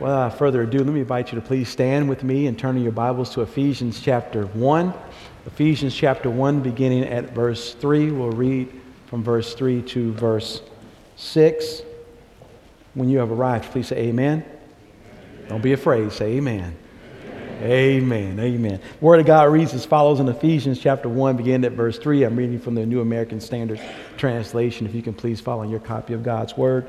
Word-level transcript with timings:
Without 0.00 0.38
further 0.38 0.62
ado, 0.62 0.78
let 0.78 0.86
me 0.86 1.00
invite 1.00 1.32
you 1.32 1.40
to 1.40 1.44
please 1.44 1.68
stand 1.68 2.08
with 2.08 2.22
me 2.22 2.46
and 2.46 2.56
turn 2.56 2.80
your 2.80 2.92
Bibles 2.92 3.30
to 3.30 3.40
Ephesians 3.40 4.00
chapter 4.00 4.46
1. 4.46 4.94
Ephesians 5.46 5.92
chapter 5.92 6.30
1, 6.30 6.60
beginning 6.60 7.02
at 7.02 7.32
verse 7.32 7.74
3. 7.74 8.12
We'll 8.12 8.30
read 8.30 8.72
from 9.06 9.24
verse 9.24 9.54
3 9.54 9.82
to 9.82 10.12
verse 10.12 10.62
6. 11.16 11.82
When 12.94 13.08
you 13.08 13.18
have 13.18 13.32
arrived, 13.32 13.72
please 13.72 13.88
say 13.88 13.96
amen. 14.06 14.44
Don't 15.48 15.62
be 15.62 15.72
afraid. 15.72 16.12
Say 16.12 16.36
amen. 16.36 16.76
Amen. 17.60 18.38
Amen. 18.38 18.80
The 19.00 19.04
Word 19.04 19.18
of 19.18 19.26
God 19.26 19.50
reads 19.50 19.74
as 19.74 19.84
follows 19.84 20.20
in 20.20 20.28
Ephesians 20.28 20.78
chapter 20.78 21.08
1, 21.08 21.36
beginning 21.36 21.64
at 21.64 21.72
verse 21.72 21.98
3. 21.98 22.22
I'm 22.22 22.36
reading 22.36 22.60
from 22.60 22.76
the 22.76 22.86
New 22.86 23.00
American 23.00 23.40
Standard 23.40 23.80
Translation. 24.16 24.86
If 24.86 24.94
you 24.94 25.02
can 25.02 25.14
please 25.14 25.40
follow 25.40 25.64
your 25.64 25.80
copy 25.80 26.14
of 26.14 26.22
God's 26.22 26.56
Word. 26.56 26.88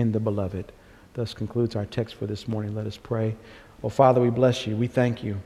in 0.00 0.12
the 0.12 0.20
beloved. 0.20 0.72
Thus 1.14 1.34
concludes 1.34 1.76
our 1.76 1.86
text 1.86 2.16
for 2.16 2.26
this 2.26 2.48
morning. 2.48 2.74
Let 2.74 2.86
us 2.86 2.96
pray. 2.96 3.36
Oh, 3.82 3.88
Father, 3.88 4.20
we 4.20 4.30
bless 4.30 4.66
you. 4.66 4.76
We 4.76 4.88
thank 4.88 5.22
you. 5.22 5.40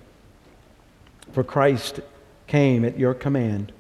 For 1.32 1.44
Christ 1.44 2.00
came 2.46 2.84
at 2.84 2.98
your 2.98 3.14
command 3.14 3.72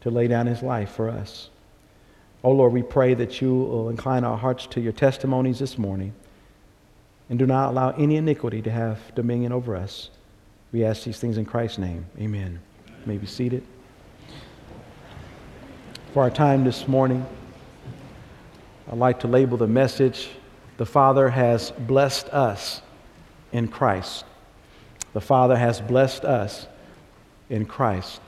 to 0.00 0.10
lay 0.10 0.28
down 0.28 0.46
his 0.46 0.62
life 0.62 0.90
for 0.90 1.10
us. 1.10 1.50
Oh, 2.42 2.52
Lord, 2.52 2.72
we 2.72 2.82
pray 2.82 3.14
that 3.14 3.40
you 3.40 3.54
will 3.54 3.88
incline 3.88 4.24
our 4.24 4.36
hearts 4.36 4.66
to 4.68 4.80
your 4.80 4.92
testimonies 4.92 5.58
this 5.58 5.78
morning 5.78 6.14
and 7.30 7.38
do 7.38 7.46
not 7.46 7.70
allow 7.70 7.90
any 7.90 8.16
iniquity 8.16 8.60
to 8.62 8.70
have 8.70 9.14
dominion 9.14 9.52
over 9.52 9.74
us. 9.74 10.10
We 10.72 10.84
ask 10.84 11.04
these 11.04 11.18
things 11.18 11.38
in 11.38 11.46
Christ's 11.46 11.78
name. 11.78 12.04
Amen. 12.18 12.60
You 12.86 13.06
may 13.06 13.16
be 13.16 13.26
seated. 13.26 13.64
For 16.12 16.22
our 16.22 16.30
time 16.30 16.64
this 16.64 16.86
morning, 16.86 17.24
I'd 18.90 18.98
like 18.98 19.20
to 19.20 19.28
label 19.28 19.56
the 19.56 19.66
message 19.66 20.28
The 20.76 20.84
Father 20.84 21.30
has 21.30 21.70
blessed 21.70 22.28
us 22.28 22.82
in 23.50 23.68
Christ. 23.68 24.26
The 25.14 25.22
Father 25.22 25.56
has 25.56 25.80
blessed 25.80 26.24
us 26.24 26.66
in 27.48 27.64
Christ. 27.64 28.20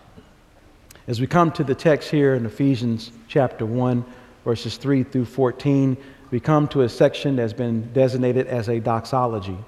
As 1.06 1.20
we 1.20 1.26
come 1.26 1.52
to 1.52 1.64
the 1.64 1.74
text 1.74 2.10
here 2.10 2.34
in 2.34 2.46
Ephesians 2.46 3.12
chapter 3.28 3.66
1, 3.66 4.02
verses 4.44 4.78
3 4.78 5.02
through 5.02 5.26
14, 5.26 5.96
we 6.30 6.40
come 6.40 6.68
to 6.68 6.82
a 6.82 6.88
section 6.88 7.36
that's 7.36 7.52
been 7.52 7.92
designated 7.92 8.46
as 8.46 8.68
a 8.70 8.80
doxology. 8.80 9.58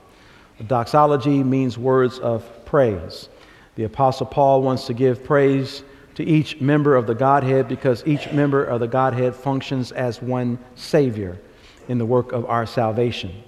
A 0.59 0.62
doxology 0.62 1.44
means 1.44 1.77
words 1.77 2.19
of 2.19 2.64
praise. 2.64 3.28
The 3.75 3.84
Apostle 3.84 4.27
Paul 4.27 4.62
wants 4.62 4.86
to 4.86 4.94
give 4.94 5.22
praise 5.22 5.83
to 6.19 6.24
each 6.24 6.61
member 6.61 6.97
of 6.97 7.06
the 7.06 7.14
Godhead 7.14 7.69
because 7.69 8.05
each 8.05 8.33
member 8.33 8.64
of 8.64 8.80
the 8.80 8.88
Godhead 8.88 9.36
functions 9.36 9.92
as 9.92 10.20
one 10.20 10.58
Savior 10.75 11.38
in 11.86 11.97
the 11.98 12.05
work 12.05 12.33
of 12.33 12.44
our 12.47 12.66
salvation. 12.66 13.41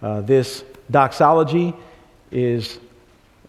Uh, 0.00 0.20
this 0.20 0.62
doxology 0.88 1.74
is 2.30 2.78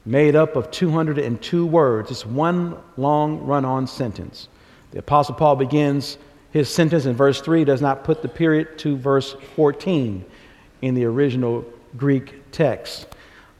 made 0.07 0.35
up 0.35 0.55
of 0.55 0.71
202 0.71 1.67
words. 1.67 2.09
It's 2.09 2.25
one 2.25 2.75
long 2.97 3.45
run 3.45 3.63
on 3.63 3.85
sentence. 3.85 4.47
The 4.89 4.97
Apostle 4.97 5.35
Paul 5.35 5.55
begins 5.55 6.17
his 6.49 6.67
sentence 6.67 7.05
in 7.05 7.15
verse 7.15 7.39
3 7.41 7.63
does 7.63 7.83
not 7.83 8.03
put 8.03 8.23
the 8.23 8.27
period 8.27 8.79
to 8.79 8.97
verse 8.97 9.35
14 9.55 10.25
in 10.81 10.95
the 10.95 11.05
original 11.05 11.63
Greek 11.95 12.41
text. 12.51 13.05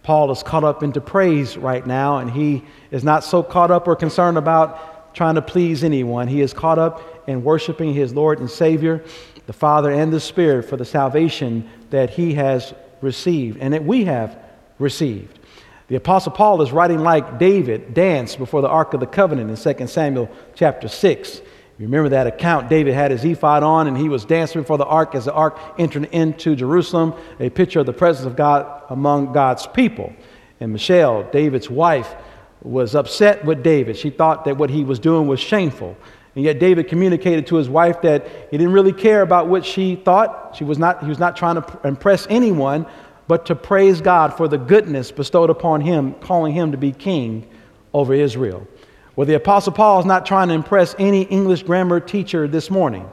Paul 0.02 0.32
is 0.32 0.42
caught 0.42 0.64
up 0.64 0.84
into 0.84 1.02
praise 1.02 1.56
right 1.58 1.86
now, 1.86 2.20
and 2.20 2.32
he 2.32 2.64
is 2.92 3.04
not 3.04 3.26
so 3.26 3.44
caught 3.44 3.72
up 3.72 3.90
or 3.90 3.96
concerned 3.96 4.38
about 4.38 4.97
trying 5.14 5.36
to 5.36 5.42
please 5.42 5.84
anyone. 5.84 6.28
He 6.28 6.42
is 6.42 6.54
caught 6.54 6.80
up 6.80 7.24
in 7.28 7.44
worshiping 7.44 7.94
his 7.94 8.14
Lord 8.14 8.40
and 8.40 8.50
Savior, 8.50 9.04
the 9.46 9.54
Father 9.54 9.92
and 9.92 10.12
the 10.12 10.20
Spirit, 10.20 10.64
for 10.64 10.78
the 10.78 10.86
salvation 10.86 11.70
that 11.90 12.12
he 12.12 12.34
has 12.36 12.74
received 13.02 13.58
and 13.60 13.74
that 13.74 13.84
we 13.84 14.06
have 14.06 14.38
received. 14.80 15.40
The 15.88 15.96
Apostle 15.96 16.34
Paul 16.34 16.62
is 16.62 16.72
writing 16.72 17.00
like 17.00 17.40
David 17.40 17.94
danced 17.94 18.38
before 18.38 18.62
the 18.62 18.68
Ark 18.68 18.94
of 18.94 19.00
the 19.00 19.08
Covenant 19.08 19.50
in 19.50 19.76
2 19.76 19.88
Samuel 19.88 20.30
chapter 20.54 20.88
6. 20.88 21.42
You 21.80 21.86
remember 21.86 22.10
that 22.10 22.26
account? 22.26 22.70
David 22.70 22.96
had 22.96 23.12
his 23.12 23.24
ephod 23.24 23.62
on 23.62 23.88
and 23.88 23.96
he 23.96 24.10
was 24.10 24.26
dancing 24.26 24.62
before 24.62 24.80
the 24.80 24.86
ark 24.86 25.14
as 25.14 25.26
the 25.26 25.34
ark 25.34 25.60
entered 25.78 26.06
into 26.06 26.56
Jerusalem, 26.56 27.14
a 27.40 27.52
picture 27.52 27.80
of 27.80 27.86
the 27.86 27.94
presence 27.94 28.26
of 28.26 28.36
God 28.36 28.84
among 28.90 29.32
God's 29.32 29.68
people. 29.68 30.12
And 30.60 30.74
Michal, 30.74 31.30
David's 31.32 31.70
wife, 31.70 32.16
was 32.62 32.96
upset 32.96 33.46
with 33.46 33.64
David. 33.64 33.98
She 33.98 34.10
thought 34.10 34.46
that 34.46 34.58
what 34.58 34.70
he 34.70 34.84
was 34.84 35.00
doing 35.00 35.28
was 35.28 35.40
shameful. 35.40 35.96
And 36.36 36.44
yet 36.44 36.60
David 36.60 36.88
communicated 36.88 37.48
to 37.48 37.56
his 37.56 37.68
wife 37.68 38.02
that 38.02 38.28
he 38.52 38.58
didn't 38.58 38.74
really 38.74 38.94
care 38.94 39.22
about 39.24 39.48
what 39.48 39.66
she 39.66 39.96
thought. 39.96 40.56
She 40.56 40.64
was 40.64 40.78
not, 40.78 41.02
he 41.02 41.10
was 41.10 41.20
not 41.20 41.36
trying 41.36 41.56
to 41.56 41.80
impress 41.84 42.28
anyone, 42.30 42.86
but 43.28 43.46
to 43.48 43.56
praise 43.56 44.02
God 44.02 44.36
for 44.36 44.48
the 44.48 44.58
goodness 44.58 45.12
bestowed 45.12 45.50
upon 45.50 45.82
him, 45.82 46.14
calling 46.16 46.54
him 46.54 46.72
to 46.72 46.78
be 46.78 46.92
king 46.92 47.50
over 47.94 48.14
Israel. 48.14 48.68
Well, 49.16 49.26
the 49.26 49.34
Apostle 49.34 49.74
Paul 49.74 50.00
is 50.00 50.06
not 50.06 50.28
trying 50.28 50.50
to 50.50 50.54
impress 50.54 50.96
any 51.00 51.24
English 51.24 51.64
grammar 51.64 52.00
teacher 52.00 52.48
this 52.48 52.70
morning. 52.70 53.10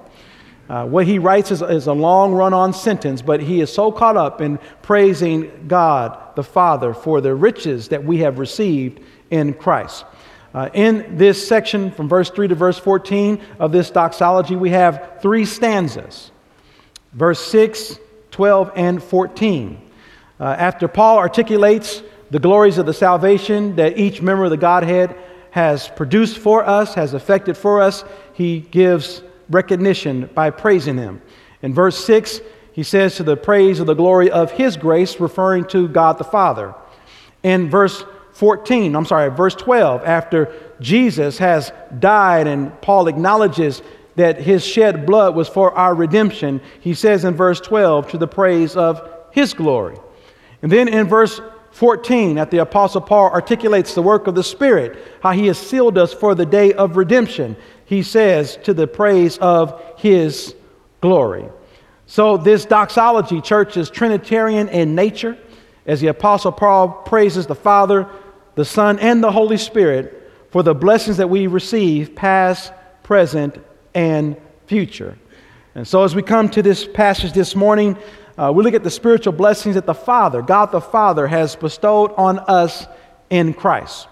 Uh, 0.69 0.87
what 0.87 1.07
he 1.07 1.19
writes 1.19 1.51
is, 1.51 1.63
is 1.63 1.87
a 1.87 1.93
long 1.93 2.33
run 2.33 2.53
on 2.53 2.73
sentence, 2.73 3.23
but 3.23 3.41
he 3.41 3.61
is 3.63 3.73
so 3.73 3.91
caught 3.91 4.17
up 4.17 4.41
in 4.41 4.59
praising 4.83 5.67
God 5.67 6.19
the 6.37 6.43
Father 6.43 6.93
for 6.93 7.21
the 7.23 7.35
riches 7.35 7.89
that 7.89 8.05
we 8.05 8.19
have 8.19 8.39
received 8.39 9.01
in 9.35 9.53
Christ. 9.53 10.05
Uh, 10.55 10.71
in 10.73 11.17
this 11.17 11.47
section, 11.47 11.91
from 11.91 12.09
verse 12.09 12.31
3 12.31 12.47
to 12.47 12.55
verse 12.55 12.79
14 12.79 13.41
of 13.59 13.73
this 13.73 13.91
doxology, 13.91 14.55
we 14.55 14.71
have 14.71 15.19
three 15.21 15.45
stanzas 15.45 16.31
verse 17.13 17.41
6, 17.47 17.99
12, 18.31 18.73
and 18.75 19.03
14. 19.03 19.81
Uh, 20.39 20.45
after 20.45 20.89
Paul 20.89 21.19
articulates 21.19 22.03
the 22.31 22.41
glories 22.41 22.79
of 22.79 22.87
the 22.87 22.93
salvation 22.93 23.77
that 23.77 23.97
each 23.97 24.21
member 24.21 24.45
of 24.45 24.51
the 24.51 24.57
Godhead 24.57 25.17
has 25.53 25.89
produced 25.89 26.39
for 26.39 26.67
us, 26.67 26.95
has 26.95 27.15
effected 27.15 27.57
for 27.57 27.81
us, 27.81 28.05
he 28.33 28.61
gives 28.61 29.23
recognition 29.49 30.29
by 30.35 30.51
praising 30.51 30.99
him. 30.99 31.23
In 31.63 31.73
verse 31.73 32.05
6, 32.05 32.41
he 32.73 32.83
says, 32.83 33.15
To 33.17 33.23
the 33.23 33.37
praise 33.37 33.79
of 33.79 33.87
the 33.87 33.95
glory 33.95 34.31
of 34.31 34.51
his 34.51 34.77
grace, 34.77 35.21
referring 35.21 35.67
to 35.67 35.87
God 35.87 36.19
the 36.19 36.25
Father. 36.25 36.75
In 37.45 37.71
verse 37.71 38.05
14, 38.35 38.97
I'm 38.97 39.07
sorry, 39.07 39.31
verse 39.31 39.55
12, 39.55 40.03
after 40.05 40.53
Jesus 40.81 41.39
has 41.39 41.73
died 42.01 42.47
and 42.47 42.79
Paul 42.83 43.07
acknowledges 43.07 43.81
that 44.17 44.41
his 44.41 44.65
shed 44.65 45.07
blood 45.07 45.35
was 45.35 45.49
for 45.49 45.73
our 45.73 45.95
redemption, 45.95 46.61
he 46.81 46.95
says 46.95 47.25
in 47.25 47.35
verse 47.35 47.61
12, 47.61 48.11
To 48.11 48.19
the 48.19 48.27
praise 48.27 48.77
of 48.77 49.09
his 49.31 49.55
glory. 49.55 49.97
And 50.63 50.71
then 50.71 50.89
in 50.89 51.07
verse 51.07 51.41
14 51.71 52.37
that 52.37 52.51
the 52.51 52.59
Apostle 52.59 53.01
Paul 53.01 53.31
articulates 53.31 53.95
the 53.95 54.03
work 54.03 54.27
of 54.27 54.35
the 54.35 54.45
Spirit, 54.45 54.99
how 55.23 55.31
he 55.31 55.47
has 55.47 55.59
sealed 55.59 55.97
us 55.97 56.13
for 56.13 56.35
the 56.35 56.47
day 56.47 56.73
of 56.73 56.97
redemption. 56.97 57.57
He 57.85 58.03
says, 58.03 58.57
to 58.65 58.75
the 58.75 58.87
praise 58.87 59.39
of 59.39 59.81
his 59.97 60.55
glory. 61.01 61.45
So, 62.07 62.37
this 62.37 62.65
doxology, 62.65 63.41
church, 63.41 63.77
is 63.77 63.91
Trinitarian 63.91 64.69
in 64.69 64.95
nature, 64.95 65.39
as 65.87 66.01
the 66.01 66.09
Apostle 66.09 66.53
Paul 66.53 66.89
praises 66.89 67.47
the 67.47 67.55
Father, 67.55 68.09
the 68.55 68.65
Son, 68.65 68.99
and 68.99 69.23
the 69.23 69.33
Holy 69.33 69.57
Spirit 69.57 70.31
for 70.51 70.63
the 70.63 70.75
blessings 70.75 71.17
that 71.17 71.29
we 71.29 71.47
receive, 71.47 72.15
past, 72.15 72.73
present, 73.03 73.63
and 73.95 74.37
future. 74.67 75.19
And 75.75 75.87
so, 75.87 76.05
as 76.05 76.15
we 76.15 76.23
come 76.23 76.49
to 76.51 76.63
this 76.63 76.87
passage 76.87 77.33
this 77.33 77.57
morning, 77.57 77.97
uh, 78.39 78.53
we 78.55 78.63
look 78.63 78.75
at 78.75 78.85
the 78.85 78.91
spiritual 78.91 79.33
blessings 79.33 79.75
that 79.75 79.87
the 79.87 79.95
Father, 79.95 80.43
God 80.43 80.67
the 80.73 80.81
Father, 80.81 81.27
has 81.27 81.57
bestowed 81.57 82.13
on 82.17 82.39
us 82.41 82.87
in 83.31 83.55
Christ. 83.55 84.09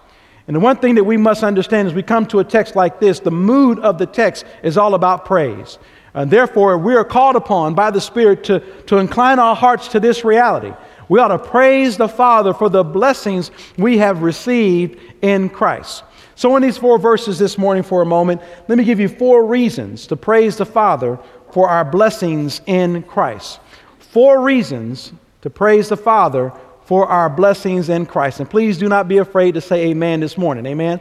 And 0.46 0.56
the 0.56 0.60
one 0.60 0.76
thing 0.76 0.96
that 0.96 1.04
we 1.04 1.16
must 1.16 1.44
understand 1.44 1.88
as 1.88 1.94
we 1.94 2.02
come 2.02 2.26
to 2.26 2.40
a 2.40 2.44
text 2.44 2.74
like 2.74 2.98
this, 2.98 3.20
the 3.20 3.30
mood 3.30 3.78
of 3.78 3.98
the 3.98 4.06
text 4.06 4.44
is 4.62 4.76
all 4.76 4.94
about 4.94 5.24
praise. 5.24 5.78
And 6.14 6.30
therefore, 6.30 6.76
we 6.78 6.94
are 6.94 7.04
called 7.04 7.36
upon 7.36 7.74
by 7.74 7.90
the 7.90 8.00
Spirit 8.00 8.44
to, 8.44 8.60
to 8.86 8.98
incline 8.98 9.38
our 9.38 9.56
hearts 9.56 9.88
to 9.88 10.00
this 10.00 10.24
reality. 10.24 10.72
We 11.08 11.20
ought 11.20 11.28
to 11.28 11.38
praise 11.38 11.96
the 11.96 12.08
Father 12.08 12.54
for 12.54 12.68
the 12.68 12.84
blessings 12.84 13.50
we 13.76 13.98
have 13.98 14.22
received 14.22 14.98
in 15.22 15.48
Christ. 15.48 16.04
So, 16.34 16.56
in 16.56 16.62
these 16.62 16.78
four 16.78 16.98
verses 16.98 17.38
this 17.38 17.58
morning, 17.58 17.82
for 17.82 18.02
a 18.02 18.06
moment, 18.06 18.40
let 18.68 18.78
me 18.78 18.84
give 18.84 18.98
you 18.98 19.08
four 19.08 19.46
reasons 19.46 20.06
to 20.08 20.16
praise 20.16 20.56
the 20.56 20.66
Father 20.66 21.18
for 21.52 21.68
our 21.68 21.84
blessings 21.84 22.62
in 22.66 23.02
Christ 23.02 23.60
four 24.12 24.42
reasons 24.42 25.10
to 25.40 25.48
praise 25.48 25.88
the 25.88 25.96
Father 25.96 26.52
for 26.84 27.06
our 27.06 27.30
blessings 27.30 27.88
in 27.88 28.04
Christ. 28.04 28.40
And 28.40 28.50
please 28.50 28.76
do 28.76 28.86
not 28.86 29.08
be 29.08 29.18
afraid 29.18 29.54
to 29.54 29.60
say 29.62 29.86
amen 29.86 30.20
this 30.20 30.36
morning. 30.36 30.66
Amen? 30.66 31.00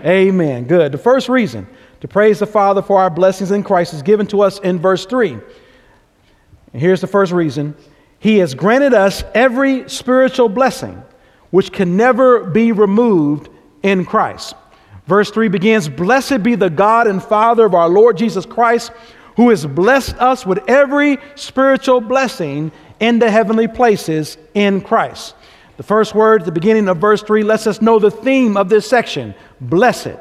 Amen. 0.00 0.04
amen. 0.04 0.64
Good. 0.64 0.90
The 0.90 0.98
first 0.98 1.28
reason 1.28 1.68
to 2.00 2.08
praise 2.08 2.40
the 2.40 2.46
Father 2.46 2.82
for 2.82 2.98
our 2.98 3.08
blessings 3.08 3.52
in 3.52 3.62
Christ 3.62 3.94
is 3.94 4.02
given 4.02 4.26
to 4.26 4.40
us 4.40 4.58
in 4.58 4.80
verse 4.80 5.06
3. 5.06 5.30
And 6.72 6.82
here's 6.82 7.00
the 7.00 7.06
first 7.06 7.30
reason 7.30 7.76
He 8.24 8.38
has 8.38 8.54
granted 8.54 8.94
us 8.94 9.22
every 9.34 9.86
spiritual 9.86 10.48
blessing 10.48 11.02
which 11.50 11.70
can 11.70 11.98
never 11.98 12.42
be 12.42 12.72
removed 12.72 13.50
in 13.82 14.06
Christ. 14.06 14.54
Verse 15.06 15.30
3 15.30 15.48
begins 15.48 15.90
Blessed 15.90 16.42
be 16.42 16.54
the 16.54 16.70
God 16.70 17.06
and 17.06 17.22
Father 17.22 17.66
of 17.66 17.74
our 17.74 17.86
Lord 17.86 18.16
Jesus 18.16 18.46
Christ, 18.46 18.92
who 19.36 19.50
has 19.50 19.66
blessed 19.66 20.16
us 20.16 20.46
with 20.46 20.66
every 20.70 21.18
spiritual 21.34 22.00
blessing 22.00 22.72
in 22.98 23.18
the 23.18 23.30
heavenly 23.30 23.68
places 23.68 24.38
in 24.54 24.80
Christ. 24.80 25.34
The 25.76 25.82
first 25.82 26.14
word 26.14 26.40
at 26.40 26.46
the 26.46 26.52
beginning 26.52 26.88
of 26.88 26.96
verse 26.96 27.22
3 27.22 27.42
lets 27.42 27.66
us 27.66 27.82
know 27.82 27.98
the 27.98 28.10
theme 28.10 28.56
of 28.56 28.70
this 28.70 28.88
section 28.88 29.34
blessed. 29.60 30.16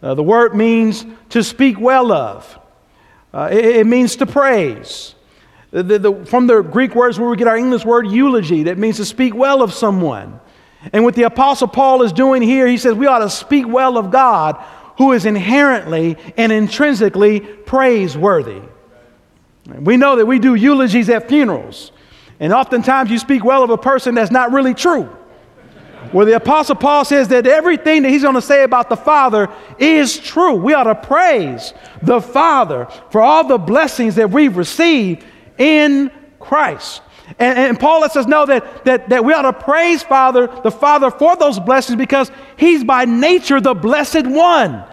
Uh, 0.00 0.14
the 0.14 0.22
word 0.22 0.54
means 0.54 1.04
to 1.30 1.42
speak 1.42 1.80
well 1.80 2.12
of, 2.12 2.56
uh, 3.34 3.48
it, 3.50 3.64
it, 3.64 3.86
means 3.88 4.14
to 4.14 4.26
praise. 4.26 5.16
The, 5.70 5.82
the, 5.82 6.24
from 6.24 6.46
the 6.46 6.62
Greek 6.62 6.94
words 6.94 7.18
where 7.18 7.28
we 7.28 7.36
get 7.36 7.46
our 7.46 7.56
English 7.56 7.84
word 7.84 8.06
eulogy, 8.06 8.64
that 8.64 8.78
means 8.78 8.96
to 8.96 9.04
speak 9.04 9.34
well 9.34 9.62
of 9.62 9.74
someone. 9.74 10.40
And 10.92 11.04
what 11.04 11.14
the 11.14 11.24
Apostle 11.24 11.68
Paul 11.68 12.02
is 12.02 12.12
doing 12.12 12.40
here, 12.40 12.66
he 12.66 12.78
says 12.78 12.94
we 12.94 13.06
ought 13.06 13.18
to 13.18 13.30
speak 13.30 13.66
well 13.68 13.98
of 13.98 14.10
God 14.10 14.64
who 14.96 15.12
is 15.12 15.26
inherently 15.26 16.16
and 16.36 16.50
intrinsically 16.50 17.40
praiseworthy. 17.40 18.62
We 19.66 19.96
know 19.96 20.16
that 20.16 20.26
we 20.26 20.38
do 20.38 20.54
eulogies 20.54 21.08
at 21.10 21.28
funerals, 21.28 21.92
and 22.40 22.52
oftentimes 22.52 23.10
you 23.10 23.18
speak 23.18 23.44
well 23.44 23.62
of 23.62 23.70
a 23.70 23.78
person 23.78 24.14
that's 24.14 24.30
not 24.30 24.52
really 24.52 24.74
true. 24.74 25.04
Where 26.12 26.24
the 26.24 26.36
Apostle 26.36 26.76
Paul 26.76 27.04
says 27.04 27.28
that 27.28 27.46
everything 27.46 28.02
that 28.02 28.08
he's 28.08 28.22
going 28.22 28.34
to 28.34 28.42
say 28.42 28.62
about 28.62 28.88
the 28.88 28.96
Father 28.96 29.48
is 29.78 30.18
true. 30.18 30.54
We 30.54 30.72
ought 30.72 30.84
to 30.84 30.94
praise 30.94 31.74
the 32.00 32.20
Father 32.20 32.88
for 33.10 33.20
all 33.20 33.46
the 33.46 33.58
blessings 33.58 34.14
that 34.14 34.30
we've 34.30 34.56
received 34.56 35.24
in 35.58 36.10
Christ. 36.40 37.02
And, 37.38 37.58
and, 37.58 37.80
Paul 37.80 38.00
lets 38.00 38.16
us 38.16 38.26
know 38.26 38.46
that, 38.46 38.84
that, 38.86 39.10
that 39.10 39.24
we 39.24 39.34
ought 39.34 39.42
to 39.42 39.52
praise 39.52 40.02
Father, 40.02 40.46
the 40.46 40.70
Father 40.70 41.10
for 41.10 41.36
those 41.36 41.60
blessings 41.60 41.98
because 41.98 42.30
He's 42.56 42.84
by 42.84 43.04
nature 43.04 43.60
the 43.60 43.74
blessed 43.74 44.26
one. 44.26 44.84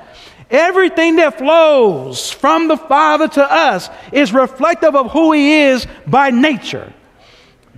Everything 0.50 1.15
that 1.15 1.38
flows 1.38 2.31
from 2.31 2.67
the 2.67 2.77
Father 2.77 3.27
to 3.29 3.44
us 3.44 3.89
is 4.12 4.33
reflective 4.33 4.95
of 4.95 5.12
who 5.12 5.31
He 5.31 5.62
is 5.62 5.88
by 6.06 6.29
nature. 6.29 6.94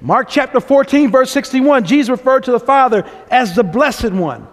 Mark 0.01 0.27
chapter 0.29 0.59
14, 0.59 1.11
verse 1.11 1.31
61, 1.31 1.85
Jesus 1.85 2.09
referred 2.09 2.43
to 2.43 2.51
the 2.51 2.59
Father 2.59 3.09
as 3.31 3.55
the 3.55 3.63
blessed 3.63 4.11
one. 4.11 4.47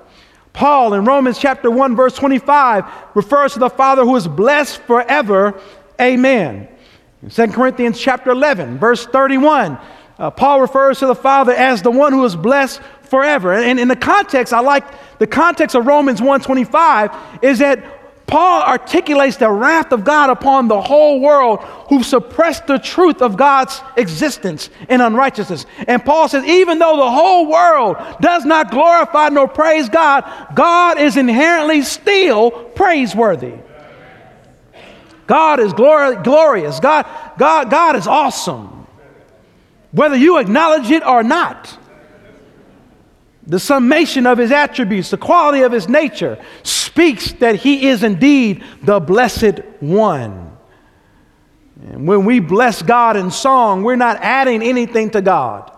Paul 0.53 0.95
in 0.95 1.05
Romans 1.05 1.39
chapter 1.39 1.71
1, 1.71 1.97
verse 1.97 2.15
25, 2.15 2.85
refers 3.15 3.55
to 3.55 3.59
the 3.59 3.69
Father 3.69 4.05
who 4.05 4.15
is 4.17 4.29
blessed 4.29 4.81
forever. 4.83 5.61
Amen. 6.01 6.69
In 7.25 7.31
2 7.31 7.47
Corinthians 7.49 7.99
chapter 7.99 8.31
11, 8.31 8.79
verse 8.79 9.07
31, 9.07 9.79
uh, 10.19 10.31
Paul 10.31 10.61
refers 10.61 10.99
to 10.99 11.07
the 11.07 11.15
Father 11.15 11.53
as 11.53 11.81
the 11.81 11.91
one 11.91 12.13
who 12.13 12.23
is 12.27 12.37
blessed 12.37 12.83
forever. 13.01 13.55
And 13.55 13.81
in 13.81 13.89
the 13.89 13.97
context, 13.97 14.53
I 14.53 14.61
like 14.61 14.85
the 15.19 15.27
context 15.27 15.75
of 15.75 15.87
Romans 15.87 16.21
1:25 16.21 17.17
is 17.41 17.61
that 17.61 17.83
Paul 18.27 18.61
articulates 18.61 19.39
the 19.39 19.51
wrath 19.51 19.91
of 19.93 20.05
God 20.05 20.29
upon 20.29 20.69
the 20.69 20.83
whole 20.83 21.21
world 21.21 21.61
who 21.89 22.03
suppressed 22.03 22.67
the 22.67 22.79
truth 22.79 23.23
of 23.23 23.39
God's 23.39 23.81
existence 23.97 24.69
in 24.91 25.01
unrighteousness. 25.01 25.65
And 25.89 26.05
Paul 26.05 26.29
says, 26.29 26.45
even 26.45 26.79
though 26.79 26.97
the 26.97 27.11
whole 27.11 27.51
world 27.51 27.97
does 28.21 28.45
not 28.45 28.71
glorify 28.71 29.29
nor 29.31 29.49
praise 29.49 29.89
God, 29.89 30.25
God 30.55 30.99
is 30.99 31.17
inherently 31.17 31.83
still 31.83 32.51
praiseworthy. 32.51 33.55
God 35.27 35.61
is 35.61 35.73
glori- 35.73 36.23
glorious. 36.23 36.81
God, 36.81 37.07
God, 37.39 37.71
God 37.71 37.97
is 37.97 38.07
awesome. 38.07 38.87
Whether 39.93 40.17
you 40.17 40.39
acknowledge 40.39 40.91
it 40.91 41.05
or 41.07 41.23
not. 41.23 41.79
The 43.47 43.61
summation 43.61 44.27
of 44.27 44.39
his 44.39 44.51
attributes, 44.51 45.11
the 45.11 45.19
quality 45.19 45.63
of 45.63 45.73
his 45.73 45.89
nature, 45.89 46.43
speaks 46.63 47.33
that 47.35 47.57
he 47.57 47.89
is 47.89 48.03
indeed 48.03 48.65
the 48.83 49.01
blessed 49.01 49.61
one. 49.81 50.57
And 51.91 52.09
when 52.09 52.25
we 52.25 52.41
bless 52.41 52.81
God 52.81 53.17
in 53.17 53.31
song, 53.31 53.83
we're 53.83 53.97
not 53.97 54.19
adding 54.21 54.63
anything 54.63 55.11
to 55.11 55.21
God. 55.21 55.71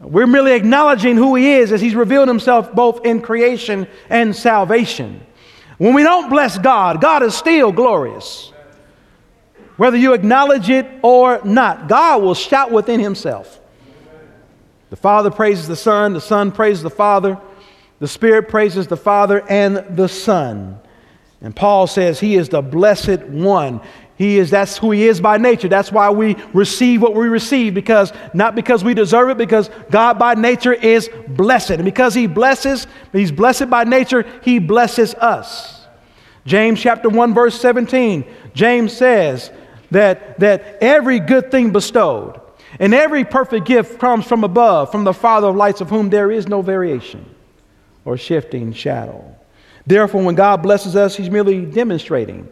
We're 0.00 0.26
merely 0.26 0.52
acknowledging 0.52 1.16
who 1.16 1.36
he 1.36 1.52
is 1.52 1.72
as 1.72 1.80
he's 1.80 1.94
revealed 1.94 2.26
himself 2.26 2.72
both 2.74 3.04
in 3.04 3.20
creation 3.20 3.86
and 4.08 4.34
salvation. 4.34 5.20
When 5.78 5.94
we 5.94 6.02
don't 6.02 6.30
bless 6.30 6.58
God, 6.58 7.00
God 7.00 7.22
is 7.22 7.34
still 7.34 7.70
glorious. 7.70 8.52
Whether 9.80 9.96
you 9.96 10.12
acknowledge 10.12 10.68
it 10.68 10.86
or 11.00 11.40
not, 11.42 11.88
God 11.88 12.20
will 12.20 12.34
shout 12.34 12.70
within 12.70 13.00
himself. 13.00 13.58
The 14.90 14.96
Father 14.96 15.30
praises 15.30 15.68
the 15.68 15.74
Son, 15.74 16.12
the 16.12 16.20
Son 16.20 16.52
praises 16.52 16.82
the 16.82 16.90
Father, 16.90 17.38
the 17.98 18.06
Spirit 18.06 18.50
praises 18.50 18.88
the 18.88 18.98
Father 18.98 19.42
and 19.48 19.96
the 19.96 20.06
Son. 20.06 20.78
And 21.40 21.56
Paul 21.56 21.86
says 21.86 22.20
he 22.20 22.34
is 22.34 22.50
the 22.50 22.60
blessed 22.60 23.22
one. 23.22 23.80
He 24.16 24.36
is 24.36 24.50
that's 24.50 24.76
who 24.76 24.90
he 24.90 25.08
is 25.08 25.18
by 25.18 25.38
nature. 25.38 25.68
That's 25.68 25.90
why 25.90 26.10
we 26.10 26.36
receive 26.52 27.00
what 27.00 27.14
we 27.14 27.28
receive 27.28 27.72
because 27.72 28.12
not 28.34 28.54
because 28.54 28.84
we 28.84 28.92
deserve 28.92 29.30
it 29.30 29.38
because 29.38 29.70
God 29.90 30.18
by 30.18 30.34
nature 30.34 30.74
is 30.74 31.08
blessed. 31.26 31.70
And 31.70 31.86
because 31.86 32.12
he 32.12 32.26
blesses, 32.26 32.86
he's 33.14 33.32
blessed 33.32 33.70
by 33.70 33.84
nature, 33.84 34.26
he 34.42 34.58
blesses 34.58 35.14
us. 35.14 35.86
James 36.44 36.82
chapter 36.82 37.08
1 37.08 37.32
verse 37.32 37.58
17. 37.58 38.26
James 38.52 38.94
says 38.94 39.50
that 39.90 40.38
that 40.40 40.78
every 40.80 41.20
good 41.20 41.50
thing 41.50 41.70
bestowed 41.70 42.40
and 42.78 42.94
every 42.94 43.24
perfect 43.24 43.66
gift 43.66 43.98
comes 43.98 44.26
from 44.26 44.44
above, 44.44 44.92
from 44.92 45.04
the 45.04 45.12
Father 45.12 45.48
of 45.48 45.56
lights, 45.56 45.80
of 45.80 45.90
whom 45.90 46.10
there 46.10 46.30
is 46.30 46.46
no 46.46 46.62
variation 46.62 47.24
or 48.04 48.16
shifting 48.16 48.72
shadow. 48.72 49.24
Therefore, 49.86 50.22
when 50.22 50.34
God 50.34 50.62
blesses 50.62 50.94
us, 50.94 51.16
He's 51.16 51.30
merely 51.30 51.64
demonstrating 51.64 52.48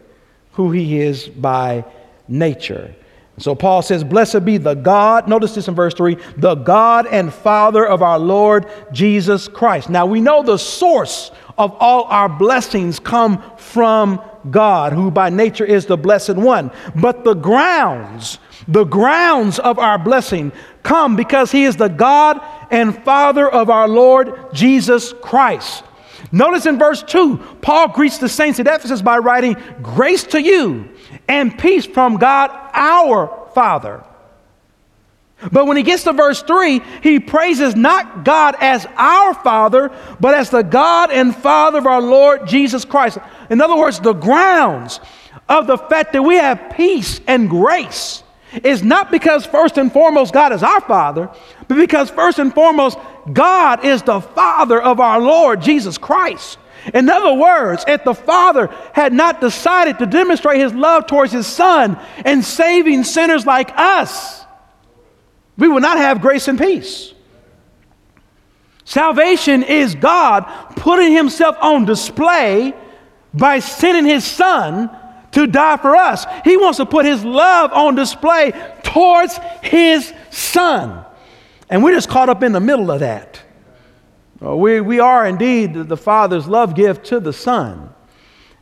who 0.53 0.71
He 0.71 0.99
is 0.99 1.27
by 1.27 1.85
nature. 2.27 2.93
So 3.37 3.55
Paul 3.55 3.81
says, 3.81 4.03
Blessed 4.03 4.43
be 4.43 4.57
the 4.57 4.73
God, 4.73 5.29
notice 5.29 5.55
this 5.55 5.67
in 5.67 5.75
verse 5.75 5.93
3, 5.93 6.17
the 6.35 6.55
God 6.55 7.07
and 7.07 7.33
Father 7.33 7.87
of 7.87 8.01
our 8.01 8.19
Lord 8.19 8.67
Jesus 8.91 9.47
Christ. 9.47 9.89
Now 9.89 10.05
we 10.05 10.19
know 10.19 10.43
the 10.43 10.57
source 10.57 11.31
of 11.57 11.75
all 11.79 12.03
our 12.05 12.27
blessings 12.27 12.99
come 12.99 13.41
from 13.57 14.21
God, 14.49 14.93
who 14.93 15.11
by 15.11 15.29
nature 15.29 15.65
is 15.65 15.85
the 15.85 15.97
blessed 15.97 16.35
one. 16.35 16.71
But 16.95 17.23
the 17.23 17.33
grounds 17.33 18.39
the 18.69 18.83
grounds 18.83 19.57
of 19.57 19.79
our 19.79 19.97
blessing 19.97 20.51
come 20.83 21.15
because 21.15 21.51
He 21.51 21.65
is 21.65 21.75
the 21.75 21.87
God 21.87 22.39
and 22.69 22.95
Father 23.03 23.49
of 23.49 23.69
our 23.69 23.87
Lord 23.87 24.53
Jesus 24.53 25.11
Christ. 25.11 25.83
Notice 26.31 26.67
in 26.67 26.77
verse 26.77 27.01
2, 27.01 27.37
Paul 27.61 27.87
greets 27.89 28.19
the 28.19 28.29
saints 28.29 28.59
at 28.59 28.67
Ephesus 28.67 29.01
by 29.01 29.17
writing, 29.17 29.57
Grace 29.81 30.23
to 30.25 30.41
you 30.41 30.89
and 31.27 31.57
peace 31.57 31.85
from 31.85 32.17
God 32.17 32.51
our 32.73 33.49
Father. 33.55 34.03
But 35.51 35.67
when 35.67 35.77
he 35.77 35.83
gets 35.83 36.03
to 36.03 36.13
verse 36.13 36.41
3, 36.41 36.81
he 37.01 37.19
praises 37.19 37.75
not 37.75 38.25
God 38.25 38.55
as 38.59 38.85
our 38.97 39.33
Father, 39.33 39.89
but 40.19 40.33
as 40.33 40.49
the 40.49 40.63
God 40.63 41.11
and 41.11 41.35
Father 41.35 41.79
of 41.79 41.87
our 41.87 42.01
Lord 42.01 42.45
Jesus 42.45 42.83
Christ. 42.83 43.19
In 43.49 43.61
other 43.61 43.77
words, 43.77 43.99
the 43.99 44.13
grounds 44.13 44.99
of 45.47 45.65
the 45.65 45.77
fact 45.77 46.13
that 46.13 46.23
we 46.23 46.35
have 46.35 46.73
peace 46.75 47.21
and 47.25 47.49
grace 47.49 48.23
is 48.63 48.83
not 48.83 49.11
because 49.11 49.45
first 49.45 49.77
and 49.77 49.91
foremost 49.91 50.33
God 50.33 50.51
is 50.51 50.63
our 50.63 50.81
Father, 50.81 51.29
but 51.67 51.75
because 51.75 52.09
first 52.09 52.39
and 52.39 52.53
foremost 52.53 52.97
God 53.31 53.85
is 53.85 54.01
the 54.01 54.19
Father 54.21 54.81
of 54.81 54.99
our 54.99 55.21
Lord 55.21 55.61
Jesus 55.61 55.97
Christ. 55.97 56.57
In 56.93 57.09
other 57.09 57.33
words, 57.33 57.83
if 57.87 58.03
the 58.03 58.13
Father 58.13 58.67
had 58.93 59.13
not 59.13 59.41
decided 59.41 59.99
to 59.99 60.05
demonstrate 60.05 60.59
his 60.59 60.73
love 60.73 61.07
towards 61.07 61.31
his 61.31 61.47
Son 61.47 61.99
and 62.25 62.43
saving 62.43 63.03
sinners 63.03 63.45
like 63.45 63.71
us, 63.75 64.45
we 65.59 65.67
would 65.67 65.83
not 65.83 65.97
have 65.97 66.21
grace 66.21 66.47
and 66.47 66.57
peace. 66.57 67.13
Salvation 68.85 69.61
is 69.61 69.93
God 69.93 70.43
putting 70.75 71.13
himself 71.13 71.55
on 71.61 71.85
display 71.85 72.73
by 73.33 73.59
sending 73.59 74.05
his 74.05 74.25
Son 74.25 74.89
to 75.31 75.47
die 75.47 75.77
for 75.77 75.95
us. 75.95 76.25
He 76.43 76.57
wants 76.57 76.77
to 76.77 76.85
put 76.85 77.05
his 77.05 77.23
love 77.23 77.71
on 77.71 77.95
display 77.95 78.51
towards 78.83 79.37
his 79.61 80.11
son. 80.31 81.05
And 81.69 81.83
we're 81.83 81.93
just 81.93 82.09
caught 82.09 82.29
up 82.29 82.41
in 82.41 82.51
the 82.51 82.59
middle 82.59 82.89
of 82.89 83.01
that. 83.01 83.39
Uh, 84.43 84.55
we, 84.55 84.81
we 84.81 84.99
are 84.99 85.25
indeed 85.25 85.73
the 85.73 85.97
Father's 85.97 86.47
love 86.47 86.73
gift 86.73 87.05
to 87.07 87.19
the 87.19 87.33
Son. 87.33 87.93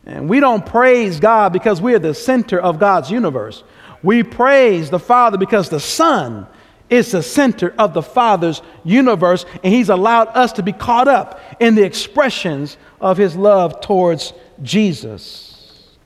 And 0.05 0.27
we 0.29 0.39
don't 0.39 0.65
praise 0.65 1.19
God 1.19 1.53
because 1.53 1.81
we 1.81 1.93
are 1.93 1.99
the 1.99 2.13
center 2.13 2.59
of 2.59 2.79
God's 2.79 3.11
universe. 3.11 3.63
We 4.01 4.23
praise 4.23 4.89
the 4.89 4.99
Father 4.99 5.37
because 5.37 5.69
the 5.69 5.79
Son 5.79 6.47
is 6.89 7.12
the 7.12 7.22
center 7.22 7.74
of 7.77 7.94
the 7.94 8.01
Father's 8.01 8.62
universe, 8.84 9.46
and 9.63 9.74
He's 9.74 9.89
allowed 9.89 10.29
us 10.29 10.53
to 10.53 10.63
be 10.63 10.72
caught 10.72 11.08
up 11.08 11.39
in 11.60 11.75
the 11.75 11.84
expressions 11.84 12.77
of 13.01 13.17
His 13.17 13.36
love 13.36 13.82
towards 13.82 14.34
Jesus. 14.62 15.98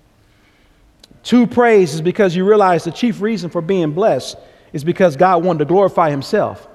True 1.24 1.46
praise 1.46 1.94
is 1.94 2.02
because 2.02 2.36
you 2.36 2.48
realize 2.48 2.84
the 2.84 2.92
chief 2.92 3.22
reason 3.22 3.50
for 3.50 3.62
being 3.62 3.92
blessed 3.92 4.38
is 4.74 4.84
because 4.84 5.16
God 5.16 5.44
wanted 5.44 5.60
to 5.60 5.66
glorify 5.66 6.10
Himself. 6.10 6.68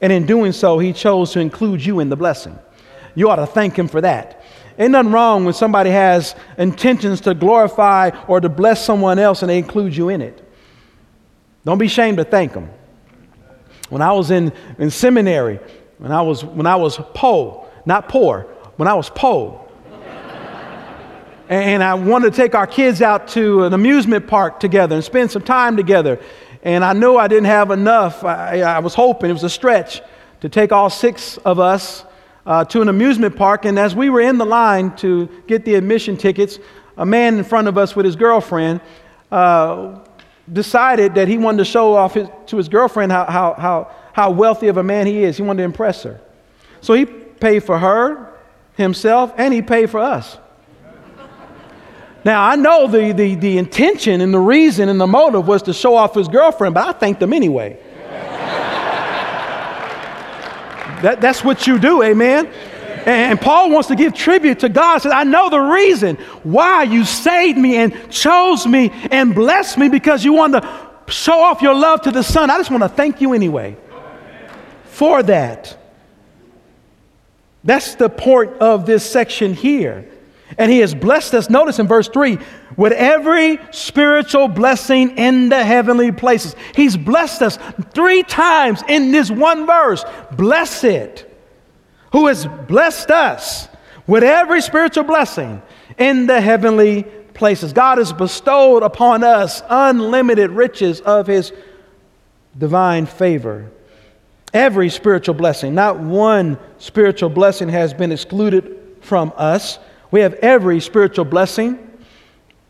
And 0.00 0.12
in 0.12 0.26
doing 0.26 0.52
so, 0.52 0.78
He 0.78 0.92
chose 0.92 1.32
to 1.32 1.40
include 1.40 1.84
you 1.84 2.00
in 2.00 2.08
the 2.08 2.16
blessing. 2.16 2.56
You 3.14 3.30
ought 3.30 3.36
to 3.36 3.46
thank 3.46 3.76
Him 3.76 3.88
for 3.88 4.00
that. 4.00 4.44
Ain't 4.78 4.92
nothing 4.92 5.10
wrong 5.10 5.44
when 5.44 5.54
somebody 5.54 5.90
has 5.90 6.36
intentions 6.56 7.20
to 7.22 7.34
glorify 7.34 8.10
or 8.28 8.40
to 8.40 8.48
bless 8.48 8.84
someone 8.84 9.18
else 9.18 9.42
and 9.42 9.50
they 9.50 9.58
include 9.58 9.96
you 9.96 10.08
in 10.08 10.22
it. 10.22 10.44
Don't 11.64 11.78
be 11.78 11.86
ashamed 11.86 12.18
to 12.18 12.24
thank 12.24 12.52
them. 12.52 12.70
When 13.88 14.02
I 14.02 14.12
was 14.12 14.30
in, 14.30 14.52
in 14.78 14.90
seminary, 14.90 15.60
when 15.98 16.12
I 16.12 16.22
was, 16.22 16.44
when 16.44 16.66
I 16.66 16.76
was 16.76 17.00
poor, 17.14 17.68
not 17.86 18.08
poor, 18.08 18.42
when 18.76 18.88
I 18.88 18.94
was 18.94 19.10
poor, 19.10 19.64
and 21.48 21.82
I 21.82 21.94
wanted 21.94 22.32
to 22.32 22.36
take 22.36 22.54
our 22.54 22.66
kids 22.66 23.00
out 23.00 23.28
to 23.28 23.64
an 23.64 23.72
amusement 23.72 24.26
park 24.26 24.60
together 24.60 24.96
and 24.96 25.04
spend 25.04 25.30
some 25.30 25.42
time 25.42 25.76
together. 25.78 26.20
And 26.62 26.84
I 26.84 26.92
knew 26.92 27.16
I 27.16 27.26
didn't 27.26 27.46
have 27.46 27.70
enough. 27.70 28.22
I, 28.22 28.60
I 28.60 28.78
was 28.80 28.94
hoping, 28.94 29.30
it 29.30 29.32
was 29.32 29.44
a 29.44 29.50
stretch, 29.50 30.02
to 30.40 30.48
take 30.48 30.72
all 30.72 30.90
six 30.90 31.38
of 31.38 31.58
us 31.58 32.04
uh, 32.44 32.64
to 32.66 32.82
an 32.82 32.88
amusement 32.88 33.34
park. 33.36 33.64
And 33.64 33.78
as 33.78 33.94
we 33.94 34.10
were 34.10 34.20
in 34.20 34.36
the 34.36 34.44
line 34.44 34.94
to 34.96 35.26
get 35.46 35.64
the 35.64 35.76
admission 35.76 36.18
tickets, 36.18 36.58
a 36.98 37.06
man 37.06 37.38
in 37.38 37.44
front 37.44 37.66
of 37.68 37.78
us 37.78 37.96
with 37.96 38.04
his 38.04 38.16
girlfriend 38.16 38.80
uh, 39.32 40.00
decided 40.52 41.14
that 41.14 41.28
he 41.28 41.38
wanted 41.38 41.58
to 41.58 41.64
show 41.64 41.94
off 41.94 42.14
his, 42.14 42.28
to 42.46 42.56
his 42.56 42.68
girlfriend 42.68 43.12
how, 43.12 43.24
how, 43.24 43.54
how, 43.54 43.90
how 44.12 44.30
wealthy 44.30 44.68
of 44.68 44.76
a 44.76 44.82
man 44.82 45.06
he 45.06 45.24
is. 45.24 45.36
He 45.36 45.42
wanted 45.42 45.58
to 45.58 45.64
impress 45.64 46.02
her. 46.02 46.20
So 46.80 46.94
he 46.94 47.04
paid 47.06 47.60
for 47.60 47.78
her, 47.78 48.32
himself, 48.74 49.32
and 49.36 49.52
he 49.52 49.62
paid 49.62 49.90
for 49.90 50.00
us. 50.00 50.38
Now, 52.24 52.42
I 52.44 52.56
know 52.56 52.86
the, 52.88 53.12
the, 53.12 53.36
the 53.36 53.58
intention 53.58 54.20
and 54.20 54.34
the 54.34 54.40
reason 54.40 54.88
and 54.88 55.00
the 55.00 55.06
motive 55.06 55.46
was 55.46 55.62
to 55.62 55.72
show 55.72 55.94
off 55.94 56.14
his 56.14 56.28
girlfriend, 56.28 56.74
but 56.74 56.86
I 56.86 56.92
thanked 56.92 57.22
him 57.22 57.32
anyway. 57.32 57.78
that, 61.02 61.20
that's 61.20 61.44
what 61.44 61.66
you 61.66 61.78
do, 61.78 62.02
amen? 62.02 62.50
And 63.08 63.40
Paul 63.40 63.70
wants 63.70 63.88
to 63.88 63.96
give 63.96 64.12
tribute 64.12 64.58
to 64.58 64.68
God. 64.68 64.98
Says, 64.98 65.12
I 65.12 65.24
know 65.24 65.48
the 65.48 65.58
reason 65.58 66.16
why 66.42 66.82
you 66.82 67.06
saved 67.06 67.56
me 67.56 67.76
and 67.76 68.10
chose 68.10 68.66
me 68.66 68.90
and 69.10 69.34
blessed 69.34 69.78
me 69.78 69.88
because 69.88 70.22
you 70.22 70.34
wanted 70.34 70.60
to 70.60 70.90
show 71.06 71.40
off 71.40 71.62
your 71.62 71.74
love 71.74 72.02
to 72.02 72.10
the 72.10 72.22
Son. 72.22 72.50
I 72.50 72.58
just 72.58 72.70
want 72.70 72.82
to 72.82 72.88
thank 72.90 73.22
you 73.22 73.32
anyway 73.32 73.78
for 74.84 75.22
that. 75.22 75.74
That's 77.64 77.94
the 77.94 78.10
point 78.10 78.52
of 78.58 78.84
this 78.84 79.10
section 79.10 79.54
here. 79.54 80.06
And 80.58 80.70
he 80.70 80.80
has 80.80 80.94
blessed 80.94 81.32
us, 81.32 81.48
notice 81.48 81.78
in 81.78 81.86
verse 81.86 82.08
3, 82.08 82.36
with 82.76 82.92
every 82.92 83.58
spiritual 83.70 84.48
blessing 84.48 85.16
in 85.16 85.48
the 85.48 85.64
heavenly 85.64 86.12
places. 86.12 86.54
He's 86.74 86.96
blessed 86.96 87.40
us 87.40 87.58
three 87.94 88.22
times 88.22 88.82
in 88.86 89.12
this 89.12 89.30
one 89.30 89.66
verse. 89.66 90.04
Blessed 90.32 91.24
who 92.12 92.26
has 92.26 92.46
blessed 92.66 93.10
us 93.10 93.68
with 94.06 94.24
every 94.24 94.60
spiritual 94.60 95.04
blessing 95.04 95.62
in 95.98 96.26
the 96.26 96.40
heavenly 96.40 97.04
places. 97.34 97.72
God 97.72 97.98
has 97.98 98.12
bestowed 98.12 98.82
upon 98.82 99.22
us 99.22 99.62
unlimited 99.68 100.50
riches 100.50 101.00
of 101.00 101.26
His 101.26 101.52
divine 102.56 103.06
favor. 103.06 103.70
Every 104.52 104.88
spiritual 104.88 105.34
blessing, 105.34 105.74
not 105.74 105.98
one 105.98 106.58
spiritual 106.78 107.28
blessing 107.28 107.68
has 107.68 107.92
been 107.92 108.12
excluded 108.12 108.96
from 109.02 109.32
us. 109.36 109.78
We 110.10 110.20
have 110.20 110.34
every 110.34 110.80
spiritual 110.80 111.26
blessing, 111.26 111.78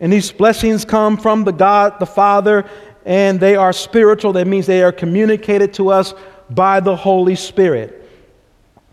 and 0.00 0.12
these 0.12 0.32
blessings 0.32 0.84
come 0.84 1.16
from 1.16 1.44
the 1.44 1.52
God, 1.52 2.00
the 2.00 2.06
Father, 2.06 2.68
and 3.06 3.38
they 3.38 3.54
are 3.54 3.72
spiritual. 3.72 4.32
That 4.32 4.46
means 4.46 4.66
they 4.66 4.82
are 4.82 4.92
communicated 4.92 5.72
to 5.74 5.90
us 5.90 6.14
by 6.50 6.80
the 6.80 6.96
Holy 6.96 7.36
Spirit. 7.36 7.97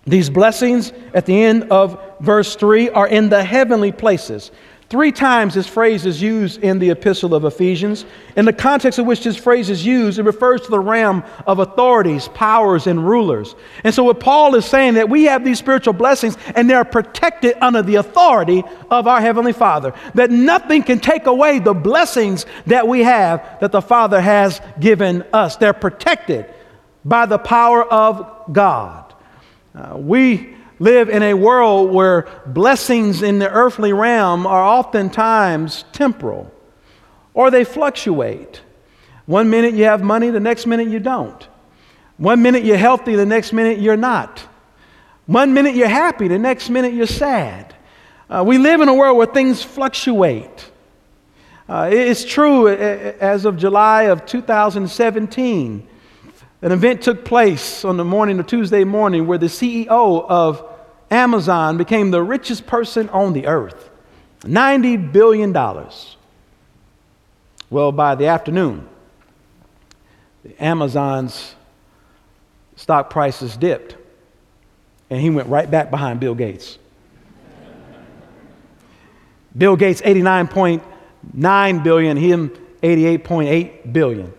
These 0.08 0.30
blessings 0.30 0.94
at 1.14 1.26
the 1.26 1.44
end 1.44 1.72
of 1.72 2.00
verse 2.20 2.56
3 2.56 2.90
are 2.90 3.08
in 3.08 3.30
the 3.30 3.44
heavenly 3.44 3.92
places. 3.92 4.52
Three 4.88 5.12
times 5.12 5.56
this 5.56 5.68
phrase 5.68 6.06
is 6.06 6.22
used 6.22 6.62
in 6.62 6.78
the 6.78 6.92
epistle 6.92 7.34
of 7.34 7.44
Ephesians. 7.44 8.06
In 8.36 8.46
the 8.46 8.54
context 8.54 9.00
in 9.00 9.08
which 9.08 9.24
this 9.24 9.36
phrase 9.36 9.72
is 9.72 9.84
used, 9.84 10.20
it 10.20 10.24
refers 10.24 10.62
to 10.62 10.70
the 10.70 10.80
realm 10.80 11.24
of 11.48 11.58
authorities, 11.58 12.28
powers, 12.30 12.86
and 12.86 13.04
rulers. 13.04 13.56
And 13.84 13.96
so, 13.96 14.04
what 14.04 14.20
Paul 14.20 14.54
is 14.54 14.64
saying 14.64 14.94
that 14.94 15.10
we 15.10 15.24
have 15.24 15.44
these 15.44 15.58
spiritual 15.58 15.94
blessings 15.94 16.38
and 16.54 16.70
they're 16.70 16.86
protected 16.86 17.58
under 17.62 17.82
the 17.82 17.96
authority 17.96 18.64
of 18.92 19.08
our 19.08 19.20
Heavenly 19.20 19.54
Father. 19.54 19.92
That 20.14 20.30
nothing 20.30 20.84
can 20.84 21.00
take 21.00 21.26
away 21.26 21.58
the 21.58 21.74
blessings 21.74 22.46
that 22.68 22.88
we 22.88 23.00
have 23.02 23.60
that 23.62 23.72
the 23.72 23.82
Father 23.82 24.22
has 24.22 24.62
given 24.80 25.24
us. 25.34 25.58
They're 25.58 25.74
protected 25.74 26.46
by 27.04 27.26
the 27.26 27.40
power 27.40 27.84
of 27.84 28.54
God. 28.54 29.05
Uh, 29.76 29.98
we 29.98 30.56
live 30.80 31.10
in 31.10 31.22
a 31.22 31.34
world 31.34 31.92
where 31.92 32.30
blessings 32.46 33.22
in 33.22 33.40
the 33.40 33.50
earthly 33.50 33.92
realm 33.92 34.48
are 34.48 34.64
oftentimes 34.64 35.84
temporal 35.92 36.50
or 37.34 37.52
they 37.52 37.66
fluctuate. 37.66 38.62
One 39.26 39.50
minute 39.50 39.74
you 39.74 39.84
have 39.84 40.02
money, 40.02 40.30
the 40.30 40.40
next 40.40 40.66
minute 40.66 40.88
you 40.88 41.00
don't. 41.00 41.46
One 42.18 42.42
minute 42.42 42.64
you're 42.64 42.78
healthy, 42.78 43.16
the 43.16 43.26
next 43.26 43.52
minute 43.52 43.80
you're 43.80 43.98
not. 43.98 44.48
One 45.26 45.54
minute 45.54 45.76
you're 45.76 45.90
happy, 45.90 46.30
the 46.30 46.40
next 46.40 46.70
minute 46.70 46.94
you're 46.94 47.06
sad. 47.06 47.76
Uh, 48.30 48.44
we 48.48 48.58
live 48.58 48.80
in 48.80 48.88
a 48.88 48.94
world 48.94 49.18
where 49.18 49.28
things 49.28 49.62
fluctuate. 49.62 50.72
Uh, 51.68 51.90
it's 51.92 52.24
true 52.24 52.70
as 52.70 53.44
of 53.44 53.58
July 53.58 54.04
of 54.04 54.26
2017 54.26 55.88
an 56.66 56.72
event 56.72 57.04
took 57.04 57.24
place 57.24 57.86
on 57.86 57.96
the 57.96 58.04
morning 58.04 58.40
of 58.40 58.48
Tuesday 58.48 58.84
morning 58.84 59.28
where 59.28 59.38
the 59.38 59.46
CEO 59.46 59.88
of 59.88 60.68
Amazon 61.12 61.78
became 61.78 62.10
the 62.10 62.24
richest 62.24 62.66
person 62.66 63.08
on 63.10 63.34
the 63.34 63.46
earth 63.46 63.92
$90 64.42 65.12
billion. 65.12 65.54
Well, 67.70 67.92
by 67.92 68.16
the 68.16 68.26
afternoon, 68.26 68.90
Amazon's 70.58 71.54
stock 72.76 73.12
prices 73.12 73.56
dipped, 73.56 73.96
and 75.12 75.22
he 75.22 75.30
went 75.30 75.48
right 75.48 75.70
back 75.70 75.92
behind 75.92 76.20
Bill 76.20 76.34
Gates. 76.34 76.80
Bill 79.56 79.76
Gates 79.76 80.02
89.9 80.02 81.84
billion, 81.84 82.18
him 82.18 82.50
88.8 82.82 83.94
billion 83.94 84.34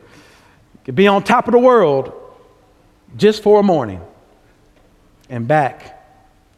could 0.86 0.94
be 0.94 1.08
on 1.08 1.20
top 1.20 1.48
of 1.48 1.52
the 1.52 1.58
world 1.58 2.12
just 3.16 3.42
for 3.42 3.58
a 3.58 3.62
morning 3.62 4.00
and 5.28 5.48
back 5.48 6.00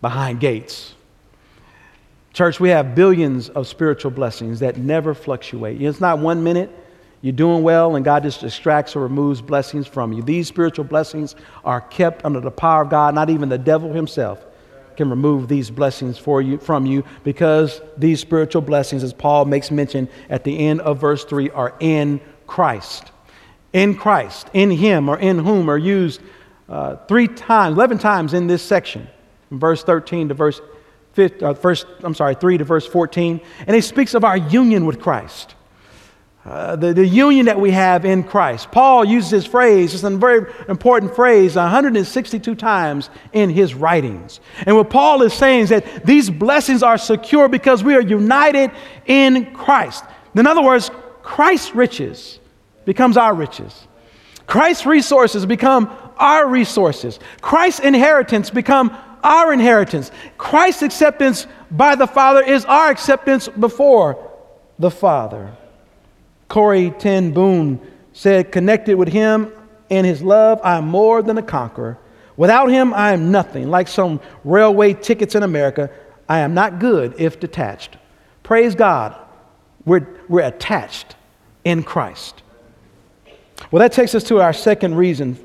behind 0.02 0.38
gates. 0.38 0.94
Church, 2.34 2.60
we 2.60 2.68
have 2.68 2.94
billions 2.94 3.48
of 3.48 3.66
spiritual 3.66 4.10
blessings 4.10 4.60
that 4.60 4.76
never 4.76 5.14
fluctuate. 5.14 5.80
It's 5.80 5.98
not 5.98 6.18
one 6.18 6.44
minute 6.44 6.70
you're 7.22 7.32
doing 7.32 7.62
well 7.62 7.96
and 7.96 8.04
God 8.04 8.22
just 8.22 8.44
extracts 8.44 8.94
or 8.94 9.00
removes 9.00 9.40
blessings 9.40 9.86
from 9.86 10.12
you. 10.12 10.22
These 10.22 10.46
spiritual 10.46 10.84
blessings 10.84 11.34
are 11.64 11.80
kept 11.80 12.22
under 12.26 12.40
the 12.40 12.50
power 12.50 12.82
of 12.82 12.90
God. 12.90 13.14
Not 13.14 13.30
even 13.30 13.48
the 13.48 13.56
devil 13.56 13.94
himself 13.94 14.44
can 14.98 15.08
remove 15.08 15.48
these 15.48 15.70
blessings 15.70 16.18
for 16.18 16.42
you 16.42 16.58
from 16.58 16.84
you 16.84 17.02
because 17.24 17.80
these 17.96 18.20
spiritual 18.20 18.60
blessings, 18.60 19.02
as 19.02 19.14
Paul 19.14 19.46
makes 19.46 19.70
mention 19.70 20.06
at 20.28 20.44
the 20.44 20.58
end 20.66 20.82
of 20.82 21.00
verse 21.00 21.24
3, 21.24 21.48
are 21.48 21.74
in 21.80 22.20
Christ 22.46 23.10
in 23.72 23.96
Christ, 23.96 24.48
in 24.52 24.70
Him, 24.70 25.08
or 25.08 25.18
in 25.18 25.38
whom 25.38 25.68
are 25.70 25.78
used 25.78 26.20
uh, 26.68 26.96
three 27.06 27.28
times, 27.28 27.74
11 27.74 27.98
times 27.98 28.34
in 28.34 28.46
this 28.46 28.62
section, 28.62 29.08
from 29.48 29.58
verse 29.58 29.82
13 29.82 30.28
to 30.28 30.34
verse 30.34 30.60
5, 31.14 31.42
uh, 31.42 31.54
first, 31.54 31.86
I'm 32.02 32.14
sorry, 32.14 32.34
3 32.34 32.58
to 32.58 32.64
verse 32.64 32.86
14. 32.86 33.40
And 33.66 33.74
he 33.74 33.80
speaks 33.80 34.14
of 34.14 34.24
our 34.24 34.36
union 34.36 34.86
with 34.86 35.00
Christ. 35.00 35.54
Uh, 36.44 36.76
the, 36.76 36.94
the 36.94 37.06
union 37.06 37.46
that 37.46 37.60
we 37.60 37.70
have 37.72 38.04
in 38.04 38.22
Christ. 38.22 38.70
Paul 38.70 39.04
uses 39.04 39.30
this 39.30 39.44
phrase, 39.44 39.92
it's 39.92 40.02
a 40.02 40.10
very 40.10 40.50
important 40.68 41.14
phrase, 41.14 41.56
162 41.56 42.54
times 42.54 43.10
in 43.32 43.50
his 43.50 43.74
writings. 43.74 44.40
And 44.64 44.74
what 44.76 44.88
Paul 44.88 45.22
is 45.22 45.34
saying 45.34 45.64
is 45.64 45.68
that 45.70 46.06
these 46.06 46.30
blessings 46.30 46.82
are 46.82 46.96
secure 46.96 47.48
because 47.48 47.84
we 47.84 47.94
are 47.96 48.00
united 48.00 48.70
in 49.04 49.52
Christ. 49.52 50.04
In 50.34 50.46
other 50.46 50.62
words, 50.62 50.90
Christ's 51.22 51.74
riches 51.74 52.38
becomes 52.88 53.18
our 53.18 53.34
riches. 53.34 53.86
Christ's 54.46 54.86
resources 54.86 55.44
become 55.44 55.94
our 56.16 56.48
resources. 56.48 57.20
Christ's 57.42 57.80
inheritance 57.80 58.48
become 58.48 58.96
our 59.22 59.52
inheritance. 59.52 60.10
Christ's 60.38 60.80
acceptance 60.80 61.46
by 61.70 61.96
the 61.96 62.06
Father 62.06 62.42
is 62.42 62.64
our 62.64 62.88
acceptance 62.88 63.46
before 63.46 64.32
the 64.78 64.90
Father. 64.90 65.54
Corrie 66.48 66.90
ten 66.92 67.32
Boom 67.32 67.78
said, 68.14 68.50
connected 68.52 68.96
with 68.96 69.08
him 69.08 69.52
and 69.90 70.06
his 70.06 70.22
love, 70.22 70.58
I 70.64 70.78
am 70.78 70.88
more 70.88 71.20
than 71.20 71.36
a 71.36 71.42
conqueror. 71.42 71.98
Without 72.38 72.68
him, 72.68 72.94
I 72.94 73.12
am 73.12 73.30
nothing. 73.30 73.68
Like 73.68 73.88
some 73.88 74.18
railway 74.44 74.94
tickets 74.94 75.34
in 75.34 75.42
America, 75.42 75.90
I 76.26 76.38
am 76.38 76.54
not 76.54 76.78
good 76.78 77.16
if 77.18 77.38
detached. 77.38 77.98
Praise 78.42 78.74
God, 78.74 79.14
we're, 79.84 80.06
we're 80.26 80.46
attached 80.46 81.16
in 81.64 81.82
Christ. 81.82 82.44
Well, 83.70 83.80
that 83.80 83.92
takes 83.92 84.14
us 84.14 84.24
to 84.24 84.40
our 84.40 84.52
second 84.52 84.94
reason 84.94 85.38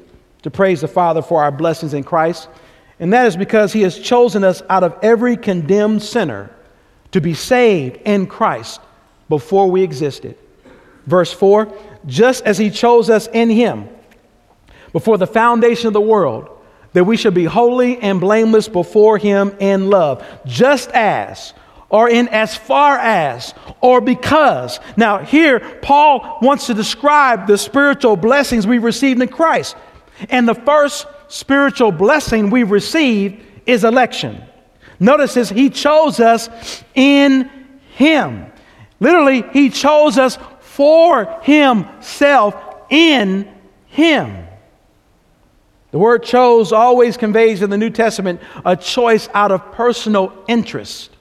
to 0.44 0.52
praise 0.52 0.82
the 0.82 0.88
Father 0.88 1.22
for 1.22 1.44
our 1.44 1.52
blessings 1.52 1.94
in 1.94 2.04
Christ, 2.04 2.50
and 3.00 3.12
that 3.14 3.28
is 3.28 3.36
because 3.36 3.74
he 3.74 3.82
has 3.82 3.98
chosen 3.98 4.44
us 4.44 4.62
out 4.70 4.84
of 4.84 4.98
every 5.02 5.36
condemned 5.38 6.04
sinner 6.04 6.52
to 7.12 7.22
be 7.22 7.34
saved 7.34 7.98
in 8.06 8.28
Christ 8.28 8.82
before 9.30 9.70
we 9.70 9.84
existed. 9.84 10.38
Verse 11.06 11.34
4 11.34 11.74
just 12.06 12.44
as 12.44 12.58
he 12.58 12.70
chose 12.70 13.10
us 13.10 13.28
in 13.28 13.50
him 13.50 13.88
before 14.92 15.18
the 15.18 15.28
foundation 15.28 15.88
of 15.88 15.94
the 15.94 16.02
world, 16.02 16.50
that 16.92 17.06
we 17.06 17.18
should 17.18 17.34
be 17.34 17.46
holy 17.46 17.98
and 18.00 18.20
blameless 18.20 18.68
before 18.68 19.18
him 19.18 19.56
in 19.60 19.90
love, 19.90 20.24
just 20.46 20.90
as, 20.92 21.54
or 21.94 22.10
in 22.10 22.28
as 22.30 22.58
far 22.58 22.98
as, 22.98 23.54
or 23.80 24.02
because. 24.02 24.80
Now, 24.98 25.20
here, 25.20 25.60
Paul 25.84 26.40
wants 26.42 26.66
to 26.66 26.74
describe 26.74 27.46
the 27.46 27.56
spiritual 27.56 28.16
blessings 28.16 28.66
we 28.66 28.80
received 28.80 29.22
in 29.22 29.28
Christ. 29.28 29.76
And 30.32 30.50
the 30.50 30.56
first 30.56 31.06
spiritual 31.28 31.92
blessing 31.92 32.50
we 32.50 32.64
received 32.64 33.46
is 33.68 33.84
election. 33.84 34.42
Notice 35.00 35.36
this, 35.36 35.50
he 35.50 35.70
chose 35.70 36.20
us 36.20 36.84
in 36.96 37.48
him. 37.96 38.52
Literally, 39.00 39.44
he 39.54 39.70
chose 39.70 40.18
us 40.18 40.40
for 40.62 41.26
himself 41.44 42.56
in 42.90 43.48
him. 43.86 44.48
The 45.92 46.00
word 46.00 46.24
chose 46.24 46.72
always 46.72 47.18
conveys 47.18 47.62
in 47.62 47.70
the 47.70 47.78
New 47.78 47.92
Testament 47.92 48.42
a 48.66 48.76
choice 48.76 49.30
out 49.36 49.52
of 49.52 49.74
personal 49.74 50.34
interest. 50.48 51.13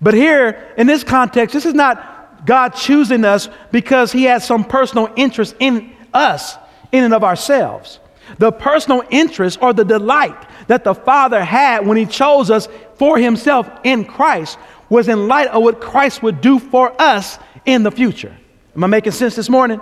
But 0.00 0.14
here, 0.14 0.72
in 0.76 0.86
this 0.86 1.02
context, 1.04 1.52
this 1.54 1.66
is 1.66 1.74
not 1.74 2.46
God 2.46 2.70
choosing 2.70 3.24
us 3.24 3.48
because 3.72 4.12
he 4.12 4.24
has 4.24 4.46
some 4.46 4.64
personal 4.64 5.12
interest 5.16 5.54
in 5.58 5.92
us, 6.14 6.56
in 6.92 7.04
and 7.04 7.14
of 7.14 7.24
ourselves. 7.24 7.98
The 8.38 8.52
personal 8.52 9.02
interest 9.10 9.58
or 9.60 9.72
the 9.72 9.84
delight 9.84 10.36
that 10.66 10.84
the 10.84 10.94
Father 10.94 11.42
had 11.42 11.86
when 11.86 11.96
he 11.96 12.06
chose 12.06 12.50
us 12.50 12.68
for 12.94 13.18
himself 13.18 13.68
in 13.84 14.04
Christ 14.04 14.58
was 14.88 15.08
in 15.08 15.28
light 15.28 15.48
of 15.48 15.62
what 15.62 15.80
Christ 15.80 16.22
would 16.22 16.40
do 16.40 16.58
for 16.58 16.94
us 17.00 17.38
in 17.64 17.82
the 17.82 17.90
future. 17.90 18.36
Am 18.76 18.84
I 18.84 18.86
making 18.86 19.12
sense 19.12 19.34
this 19.34 19.48
morning? 19.48 19.80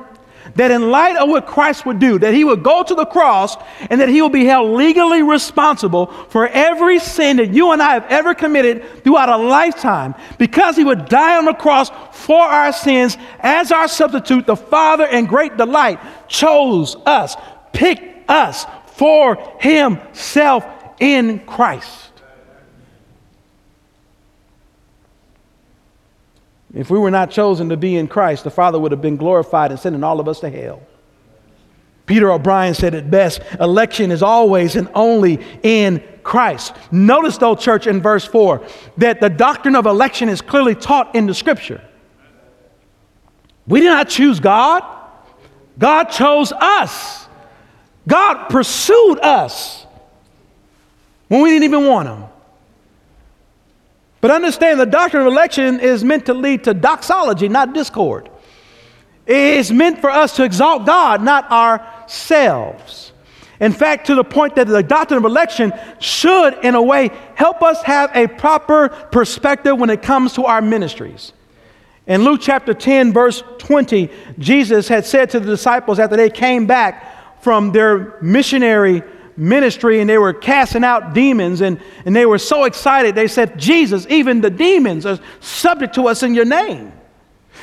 That 0.55 0.71
in 0.71 0.91
light 0.91 1.17
of 1.17 1.29
what 1.29 1.47
Christ 1.47 1.85
would 1.85 1.99
do, 1.99 2.19
that 2.19 2.33
he 2.33 2.45
would 2.45 2.63
go 2.63 2.83
to 2.83 2.95
the 2.95 3.05
cross 3.05 3.57
and 3.91 4.01
that 4.01 4.09
he 4.09 4.23
will 4.23 4.29
be 4.29 4.45
held 4.45 4.77
legally 4.77 5.23
responsible 5.23 6.07
for 6.29 6.49
every 6.49 6.99
sin 6.99 7.39
that 7.39 7.51
you 7.51 7.73
and 7.73 7.83
I 7.83 7.95
have 7.95 8.07
ever 8.09 8.35
committed 8.35 9.03
throughout 9.05 9.29
a 9.29 9.37
lifetime, 9.37 10.15
because 10.39 10.77
he 10.77 10.85
would 10.85 11.07
die 11.07 11.37
on 11.37 11.45
the 11.45 11.55
cross 11.55 11.91
for 12.13 12.41
our 12.41 12.73
sins 12.73 13.19
as 13.41 13.73
our 13.73 13.89
substitute, 13.89 14.47
the 14.47 14.57
Father 14.57 15.05
in 15.07 15.27
great 15.27 15.57
delight 15.57 16.01
chose 16.29 16.97
us, 17.05 17.37
picked 17.73 18.31
us 18.31 18.67
for 18.87 19.37
himself 19.61 20.65
in 21.01 21.41
Christ. 21.41 22.13
If 26.77 26.91
we 26.91 26.99
were 26.99 27.11
not 27.11 27.31
chosen 27.31 27.71
to 27.71 27.77
be 27.77 27.97
in 27.97 28.07
Christ, 28.07 28.45
the 28.45 28.51
Father 28.51 28.79
would 28.79 28.93
have 28.93 29.01
been 29.01 29.17
glorified 29.17 29.71
and 29.71 29.81
sending 29.81 30.05
all 30.05 30.21
of 30.21 30.29
us 30.29 30.41
to 30.41 30.51
hell. 30.51 30.83
Peter 32.05 32.31
O'Brien 32.31 32.75
said 32.75 32.95
it 32.95 33.11
best 33.11 33.41
election 33.59 34.13
is 34.13 34.23
always 34.23 34.77
and 34.77 34.89
only 34.95 35.41
in 35.63 36.03
Christ. 36.23 36.77
Notice, 36.93 37.39
though, 37.39 37.57
church, 37.57 37.87
in 37.87 38.03
verse 38.03 38.27
4, 38.27 38.63
that 38.99 39.23
the 39.23 39.31
doctrine 39.31 39.75
of 39.75 39.87
election 39.87 40.29
is 40.29 40.43
clearly 40.43 40.75
taught 40.75 41.15
in 41.15 41.27
the 41.27 41.35
scripture. 41.35 41.83
We 43.67 43.81
did 43.81 43.89
not 43.89 44.11
choose 44.11 44.39
God, 44.39 44.85
God 45.79 46.05
chose 46.05 46.53
us. 46.53 47.27
God 48.07 48.49
pursued 48.49 49.19
us 49.21 49.85
when 51.29 51.43
we 51.43 51.51
didn't 51.51 51.65
even 51.65 51.87
want 51.87 52.09
Him. 52.09 52.25
But 54.27 54.35
understand 54.35 54.81
the 54.81 54.87
doctrine 54.87 55.25
of 55.25 55.33
election 55.33 55.79
is 55.79 56.03
meant 56.03 56.27
to 56.27 56.35
lead 56.35 56.65
to 56.65 56.75
doxology, 56.75 57.49
not 57.49 57.73
discord. 57.73 58.29
It's 59.25 59.71
meant 59.71 60.01
for 60.01 60.11
us 60.11 60.35
to 60.35 60.43
exalt 60.43 60.85
God, 60.85 61.23
not 61.23 61.49
ourselves. 61.49 63.13
In 63.61 63.71
fact, 63.71 64.09
to 64.09 64.17
the 64.17 64.25
point 64.25 64.57
that 64.57 64.67
the 64.67 64.83
doctrine 64.83 65.19
of 65.19 65.25
election 65.25 65.73
should, 66.01 66.59
in 66.65 66.75
a 66.75 66.83
way, 66.83 67.13
help 67.37 67.63
us 67.63 67.81
have 67.85 68.11
a 68.17 68.27
proper 68.27 68.89
perspective 68.89 69.79
when 69.79 69.91
it 69.91 70.03
comes 70.03 70.33
to 70.33 70.45
our 70.45 70.61
ministries. 70.61 71.33
In 72.09 72.25
Luke 72.25 72.41
chapter 72.43 72.75
10, 72.75 73.13
verse 73.13 73.45
20, 73.59 74.11
Jesus 74.41 74.89
had 74.89 75.07
said 75.07 75.31
to 75.31 75.39
the 75.39 75.47
disciples 75.47 76.01
after 76.01 76.17
they 76.17 76.31
came 76.31 76.67
back 76.67 77.41
from 77.45 77.71
their 77.71 78.21
missionary 78.21 79.05
ministry 79.37 80.01
and 80.01 80.09
they 80.09 80.19
were 80.19 80.33
casting 80.33 80.85
out 80.85 81.13
demons 81.13 81.61
and, 81.61 81.81
and 82.05 82.15
they 82.17 82.27
were 82.27 82.39
so 82.39 82.65
excited. 82.65 83.15
They 83.15 83.29
said, 83.29 83.59
Jesus, 83.59 84.07
even 84.09 84.41
the 84.41 84.51
demons 84.51 85.07
are 85.07 85.19
subject 85.41 85.95
to 85.97 86.09
us 86.09 86.23
in 86.23 86.35
your 86.35 86.45
name. 86.45 86.93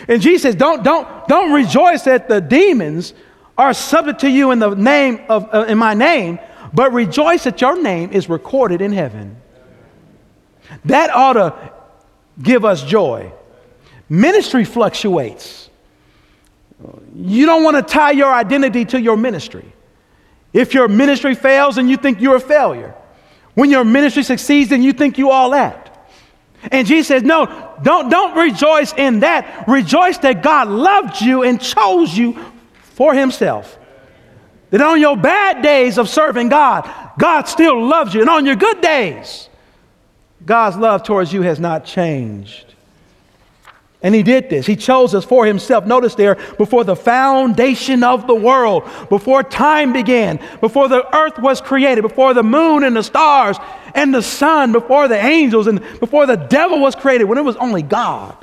And 0.07 0.21
Jesus 0.21 0.43
says, 0.43 0.55
don't, 0.55 0.83
don't, 0.83 1.27
don't 1.27 1.51
rejoice 1.53 2.03
that 2.03 2.27
the 2.27 2.41
demons 2.41 3.13
are 3.57 3.73
subject 3.73 4.21
to 4.21 4.29
you 4.29 4.51
in 4.51 4.59
the 4.59 4.73
name 4.73 5.21
of 5.29 5.47
uh, 5.53 5.65
in 5.67 5.77
my 5.77 5.93
name, 5.93 6.39
but 6.73 6.91
rejoice 6.91 7.43
that 7.43 7.62
your 7.62 7.81
name 7.81 8.12
is 8.12 8.27
recorded 8.29 8.81
in 8.81 8.91
heaven. 8.91 9.38
That 10.86 11.12
ought 11.12 11.33
to 11.33 11.71
give 12.41 12.65
us 12.65 12.83
joy. 12.83 13.31
Ministry 14.09 14.65
fluctuates. 14.65 15.69
You 17.15 17.45
don't 17.45 17.63
want 17.63 17.77
to 17.77 17.83
tie 17.83 18.12
your 18.12 18.33
identity 18.33 18.86
to 18.86 18.99
your 18.99 19.15
ministry. 19.15 19.71
If 20.54 20.74
your 20.74 20.88
ministry 20.88 21.36
fails, 21.36 21.76
then 21.76 21.89
you 21.89 21.98
think 21.98 22.22
you're 22.22 22.36
a 22.36 22.39
failure. 22.39 22.94
When 23.56 23.70
your 23.70 23.84
ministry 23.84 24.24
succeeds, 24.24 24.70
then 24.70 24.84
you 24.84 24.94
think 24.94 25.18
you 25.18 25.32
all 25.32 25.50
that. 25.50 25.89
And 26.72 26.88
Jesus 26.88 27.08
says, 27.08 27.24
No, 27.24 27.76
don't, 27.82 28.10
don't 28.10 28.38
rejoice 28.38 28.94
in 28.94 29.20
that. 29.22 29.68
Rejoice 29.68 30.20
that 30.20 30.42
God 30.42 30.70
loved 30.70 31.20
you 31.22 31.44
and 31.44 31.60
chose 31.60 32.18
you 32.18 32.39
for 32.82 33.13
himself. 33.13 33.78
That 34.70 34.82
on 34.82 35.02
your 35.02 35.18
bad 35.18 35.62
days 35.62 35.98
of 35.98 36.08
serving 36.08 36.50
God, 36.50 36.89
God 37.20 37.44
still 37.44 37.86
loves 37.86 38.13
you. 38.13 38.22
And 38.22 38.30
on 38.30 38.46
your 38.46 38.56
good 38.56 38.82
days, 38.82 39.50
God's 40.46 40.78
love 40.78 41.04
towards 41.04 41.32
you 41.32 41.42
has 41.42 41.60
not 41.60 41.86
changed. 41.86 42.72
And 44.04 44.13
he 44.13 44.22
did 44.22 44.50
this. 44.50 44.66
He 44.66 44.76
chose 44.76 45.16
us 45.16 45.24
for 45.24 45.46
himself. 45.46 45.86
Notice 45.86 46.16
there, 46.16 46.36
before 46.58 46.84
the 46.84 46.96
foundation 46.96 48.04
of 48.04 48.28
the 48.28 48.36
world, 48.36 48.84
before 49.08 49.44
time 49.44 49.94
began, 49.94 50.42
before 50.60 50.89
the 50.89 51.16
earth 51.16 51.39
was 51.39 51.62
created, 51.62 52.02
before 52.02 52.34
the 52.34 52.44
moon 52.44 52.84
and 52.84 52.98
the 52.98 53.02
stars 53.02 53.58
and 53.96 54.13
the 54.13 54.22
sun, 54.22 54.74
before 54.74 55.08
the 55.08 55.16
angels 55.16 55.68
and 55.68 55.80
before 56.02 56.26
the 56.26 56.36
devil 56.36 56.82
was 56.82 56.96
created, 56.96 57.24
when 57.24 57.38
it 57.38 57.46
was 57.46 57.56
only 57.56 57.82
God. 57.82 58.36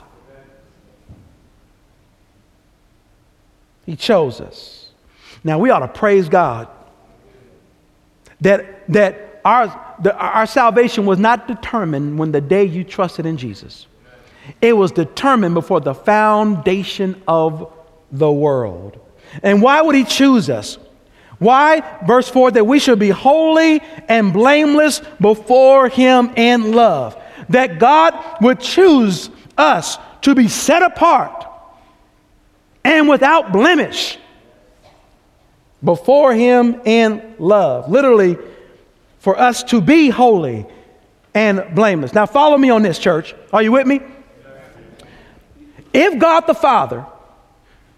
He 3.85 3.96
chose 3.96 4.40
us. 4.40 4.88
Now 5.44 5.59
we 5.59 5.68
ought 5.68 5.81
to 5.81 5.88
praise 5.88 6.31
God 6.31 6.68
that, 8.40 8.90
that 8.90 9.42
our, 9.44 9.96
the, 10.01 10.16
our 10.16 10.46
salvation 10.46 11.05
was 11.05 11.18
not 11.18 11.46
determined 11.46 12.18
when 12.18 12.33
the 12.33 12.40
day 12.40 12.64
you 12.64 12.83
trusted 12.83 13.27
in 13.27 13.37
Jesus. 13.37 13.87
It 14.60 14.76
was 14.76 14.92
determined 14.92 15.54
before 15.54 15.80
the 15.80 15.94
foundation 15.94 17.22
of 17.26 17.72
the 18.10 18.30
world. 18.30 18.98
And 19.42 19.62
why 19.62 19.82
would 19.82 19.94
he 19.94 20.04
choose 20.04 20.50
us? 20.50 20.78
Why? 21.38 21.82
Verse 22.06 22.28
4 22.28 22.52
that 22.52 22.66
we 22.66 22.78
should 22.78 22.98
be 22.98 23.10
holy 23.10 23.80
and 24.08 24.32
blameless 24.32 25.00
before 25.20 25.88
him 25.88 26.32
in 26.36 26.72
love. 26.72 27.20
That 27.48 27.78
God 27.78 28.14
would 28.42 28.60
choose 28.60 29.30
us 29.56 29.96
to 30.22 30.34
be 30.34 30.48
set 30.48 30.82
apart 30.82 31.46
and 32.84 33.08
without 33.08 33.52
blemish 33.52 34.18
before 35.82 36.34
him 36.34 36.80
in 36.84 37.36
love. 37.38 37.90
Literally, 37.90 38.36
for 39.20 39.38
us 39.38 39.62
to 39.64 39.80
be 39.80 40.08
holy 40.08 40.66
and 41.34 41.74
blameless. 41.74 42.12
Now, 42.12 42.26
follow 42.26 42.58
me 42.58 42.70
on 42.70 42.82
this, 42.82 42.98
church. 42.98 43.34
Are 43.52 43.62
you 43.62 43.72
with 43.72 43.86
me? 43.86 44.00
If 45.92 46.18
God 46.18 46.46
the 46.46 46.55
Father 46.55 47.07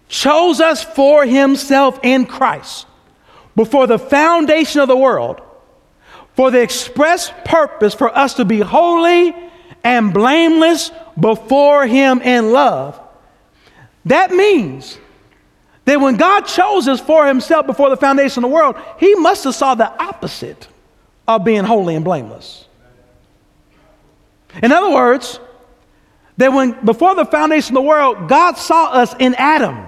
chose 0.07 0.59
us 0.61 0.83
for 0.83 1.25
himself 1.25 1.99
in 2.03 2.25
Christ 2.25 2.85
before 3.55 3.87
the 3.87 3.99
foundation 3.99 4.81
of 4.81 4.87
the 4.87 4.97
world, 4.97 5.41
for 6.35 6.49
the 6.49 6.61
express 6.61 7.31
purpose 7.45 7.93
for 7.93 8.15
us 8.15 8.35
to 8.35 8.45
be 8.45 8.59
holy 8.59 9.35
and 9.83 10.13
blameless 10.13 10.91
before 11.19 11.85
him 11.85 12.21
in 12.21 12.51
love, 12.51 12.99
that 14.05 14.31
means 14.31 14.97
that 15.85 15.99
when 15.99 16.15
God 16.15 16.41
chose 16.41 16.87
us 16.87 16.99
for 16.99 17.27
himself 17.27 17.65
before 17.65 17.89
the 17.89 17.97
foundation 17.97 18.43
of 18.43 18.49
the 18.49 18.55
world, 18.55 18.75
he 18.99 19.15
must 19.15 19.43
have 19.43 19.55
saw 19.55 19.75
the 19.75 19.91
opposite 20.01 20.67
of 21.27 21.43
being 21.43 21.63
holy 21.63 21.95
and 21.95 22.05
blameless. 22.05 22.67
In 24.61 24.71
other 24.71 24.91
words, 24.91 25.39
that 26.37 26.51
when 26.51 26.83
before 26.85 27.15
the 27.15 27.25
foundation 27.25 27.75
of 27.75 27.83
the 27.83 27.87
world, 27.87 28.27
God 28.27 28.57
saw 28.57 28.91
us 28.91 29.15
in 29.19 29.35
Adam 29.35 29.85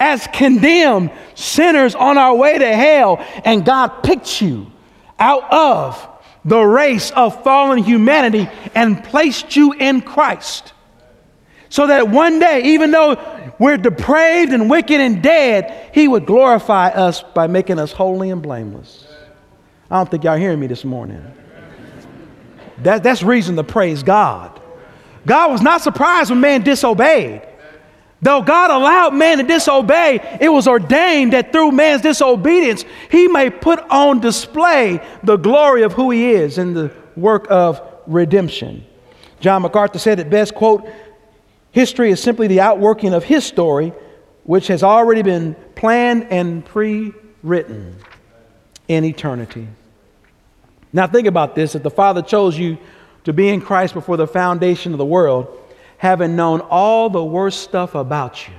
as 0.00 0.26
condemned 0.32 1.10
sinners 1.34 1.94
on 1.94 2.18
our 2.18 2.34
way 2.34 2.58
to 2.58 2.76
hell, 2.76 3.24
and 3.44 3.64
God 3.64 4.02
picked 4.02 4.42
you 4.42 4.70
out 5.18 5.52
of 5.52 6.08
the 6.44 6.60
race 6.60 7.10
of 7.12 7.42
fallen 7.42 7.78
humanity 7.78 8.48
and 8.74 9.02
placed 9.02 9.56
you 9.56 9.72
in 9.72 10.00
Christ. 10.02 10.72
So 11.68 11.86
that 11.86 12.08
one 12.08 12.38
day, 12.38 12.74
even 12.74 12.90
though 12.90 13.52
we're 13.58 13.76
depraved 13.76 14.52
and 14.52 14.68
wicked 14.68 15.00
and 15.00 15.22
dead, 15.22 15.90
He 15.92 16.06
would 16.06 16.26
glorify 16.26 16.88
us 16.88 17.22
by 17.22 17.46
making 17.46 17.78
us 17.78 17.92
holy 17.92 18.30
and 18.30 18.42
blameless. 18.42 19.06
I 19.90 19.96
don't 19.96 20.10
think 20.10 20.24
y'all 20.24 20.36
hearing 20.36 20.60
me 20.60 20.66
this 20.66 20.84
morning. 20.84 21.24
That, 22.78 23.02
that's 23.02 23.22
reason 23.22 23.56
to 23.56 23.64
praise 23.64 24.02
God. 24.02 24.60
God 25.26 25.50
was 25.50 25.62
not 25.62 25.80
surprised 25.82 26.30
when 26.30 26.40
man 26.40 26.62
disobeyed. 26.62 27.42
Though 28.22 28.40
God 28.40 28.70
allowed 28.70 29.14
man 29.14 29.36
to 29.38 29.44
disobey, 29.44 30.38
it 30.40 30.48
was 30.48 30.66
ordained 30.66 31.34
that 31.34 31.52
through 31.52 31.72
man's 31.72 32.00
disobedience, 32.00 32.84
he 33.10 33.28
may 33.28 33.50
put 33.50 33.80
on 33.90 34.20
display 34.20 35.06
the 35.22 35.36
glory 35.36 35.82
of 35.82 35.92
who 35.92 36.10
he 36.10 36.30
is 36.30 36.56
in 36.56 36.72
the 36.72 36.90
work 37.16 37.46
of 37.50 37.82
redemption. 38.06 38.84
John 39.40 39.60
MacArthur 39.60 39.98
said 39.98 40.20
it 40.20 40.30
best, 40.30 40.54
quote, 40.54 40.88
history 41.70 42.10
is 42.10 42.22
simply 42.22 42.46
the 42.46 42.60
outworking 42.60 43.12
of 43.12 43.24
his 43.24 43.44
story, 43.44 43.92
which 44.44 44.68
has 44.68 44.82
already 44.82 45.20
been 45.20 45.54
planned 45.74 46.28
and 46.30 46.64
pre-written 46.64 47.98
in 48.88 49.04
eternity. 49.04 49.68
Now 50.94 51.06
think 51.08 51.26
about 51.26 51.54
this, 51.54 51.74
if 51.74 51.82
the 51.82 51.90
Father 51.90 52.22
chose 52.22 52.58
you 52.58 52.78
to 53.24 53.32
be 53.32 53.48
in 53.48 53.60
Christ 53.60 53.94
before 53.94 54.16
the 54.16 54.26
foundation 54.26 54.92
of 54.92 54.98
the 54.98 55.04
world, 55.04 55.58
having 55.96 56.36
known 56.36 56.60
all 56.60 57.10
the 57.10 57.24
worst 57.24 57.60
stuff 57.60 57.94
about 57.94 58.46
you. 58.48 58.54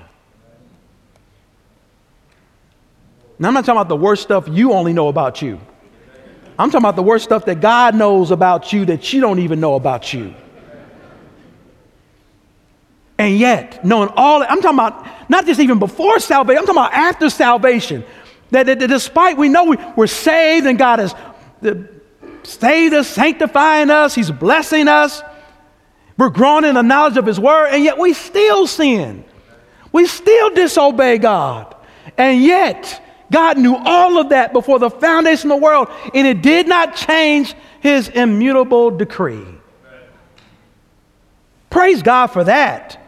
Now, 3.37 3.49
I'm 3.49 3.53
not 3.53 3.65
talking 3.65 3.77
about 3.77 3.89
the 3.89 3.95
worst 3.95 4.23
stuff 4.23 4.47
you 4.49 4.73
only 4.73 4.93
know 4.93 5.07
about 5.07 5.41
you. 5.41 5.59
I'm 6.57 6.69
talking 6.69 6.83
about 6.83 6.95
the 6.95 7.03
worst 7.03 7.25
stuff 7.25 7.45
that 7.45 7.59
God 7.59 7.95
knows 7.95 8.31
about 8.31 8.71
you 8.71 8.85
that 8.85 9.11
you 9.11 9.19
don't 9.19 9.39
even 9.39 9.59
know 9.59 9.75
about 9.75 10.13
you. 10.13 10.33
And 13.17 13.37
yet, 13.37 13.83
knowing 13.85 14.09
all 14.15 14.43
I'm 14.43 14.61
talking 14.61 14.77
about 14.77 15.29
not 15.29 15.45
just 15.45 15.59
even 15.59 15.79
before 15.79 16.19
salvation, 16.19 16.59
I'm 16.59 16.65
talking 16.65 16.81
about 16.81 16.93
after 16.93 17.29
salvation. 17.29 18.03
That, 18.51 18.67
that, 18.67 18.79
that 18.79 18.87
despite 18.87 19.37
we 19.37 19.49
know 19.49 19.65
we, 19.65 19.77
we're 19.95 20.07
saved 20.07 20.65
and 20.65 20.77
God 20.77 20.99
has 20.99 21.15
saved 22.45 22.93
us, 22.93 23.07
sanctifying 23.07 23.89
us, 23.89 24.15
He's 24.15 24.31
blessing 24.31 24.87
us. 24.87 25.21
We're 26.17 26.29
growing 26.29 26.63
in 26.63 26.75
the 26.75 26.81
knowledge 26.81 27.17
of 27.17 27.25
His 27.25 27.39
Word, 27.39 27.67
and 27.67 27.83
yet 27.83 27.97
we 27.97 28.13
still 28.13 28.67
sin. 28.67 29.25
We 29.91 30.07
still 30.07 30.49
disobey 30.51 31.17
God. 31.17 31.75
And 32.17 32.41
yet, 32.41 33.01
God 33.31 33.57
knew 33.57 33.75
all 33.75 34.17
of 34.17 34.29
that 34.29 34.53
before 34.53 34.79
the 34.79 34.89
foundation 34.89 35.51
of 35.51 35.59
the 35.59 35.63
world, 35.63 35.89
and 36.13 36.27
it 36.27 36.41
did 36.41 36.67
not 36.67 36.95
change 36.95 37.53
His 37.81 38.07
immutable 38.09 38.91
decree. 38.91 39.45
Praise 41.69 42.01
God 42.01 42.27
for 42.27 42.43
that. 42.45 43.01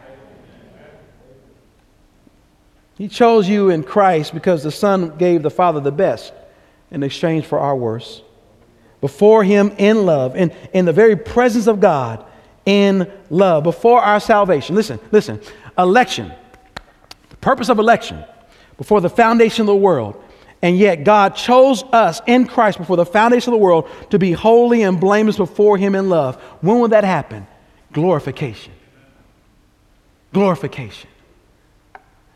He 2.98 3.08
chose 3.08 3.48
you 3.48 3.70
in 3.70 3.84
Christ 3.84 4.34
because 4.34 4.62
the 4.64 4.72
Son 4.72 5.16
gave 5.16 5.42
the 5.42 5.50
Father 5.50 5.80
the 5.80 5.92
best 5.92 6.32
in 6.90 7.02
exchange 7.02 7.46
for 7.46 7.60
our 7.60 7.76
worst. 7.76 8.22
Before 9.00 9.44
Him 9.44 9.72
in 9.78 10.06
love, 10.06 10.36
in, 10.36 10.50
in 10.72 10.84
the 10.84 10.92
very 10.92 11.16
presence 11.16 11.66
of 11.66 11.80
God, 11.80 12.24
in 12.64 13.10
love 13.30 13.64
before 13.64 14.00
our 14.00 14.20
salvation. 14.20 14.74
Listen, 14.74 15.00
listen. 15.10 15.40
Election, 15.78 16.32
the 17.30 17.36
purpose 17.36 17.68
of 17.68 17.78
election 17.78 18.22
before 18.76 19.00
the 19.00 19.10
foundation 19.10 19.62
of 19.62 19.66
the 19.66 19.76
world. 19.76 20.22
And 20.60 20.76
yet 20.76 21.04
God 21.04 21.34
chose 21.34 21.82
us 21.92 22.20
in 22.26 22.46
Christ 22.46 22.78
before 22.78 22.96
the 22.96 23.06
foundation 23.06 23.52
of 23.52 23.58
the 23.58 23.64
world 23.64 23.88
to 24.10 24.18
be 24.18 24.32
holy 24.32 24.82
and 24.82 25.00
blameless 25.00 25.36
before 25.36 25.78
Him 25.78 25.94
in 25.94 26.08
love. 26.08 26.36
When 26.60 26.80
will 26.80 26.88
that 26.88 27.04
happen? 27.04 27.46
Glorification. 27.92 28.72
Glorification. 30.32 31.08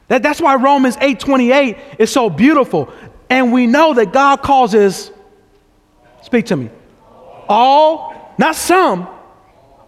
That, 0.09 0.23
that's 0.23 0.41
why 0.41 0.57
Romans 0.57 0.97
8:28 0.97 1.79
is 1.99 2.11
so 2.11 2.31
beautiful. 2.31 2.93
And 3.29 3.53
we 3.53 3.67
know 3.67 3.95
that 3.95 4.13
God 4.13 4.43
causes, 4.43 5.11
speak 6.23 6.47
to 6.47 6.57
me, 6.57 6.71
all, 7.49 8.35
not 8.39 8.57
some, 8.57 9.09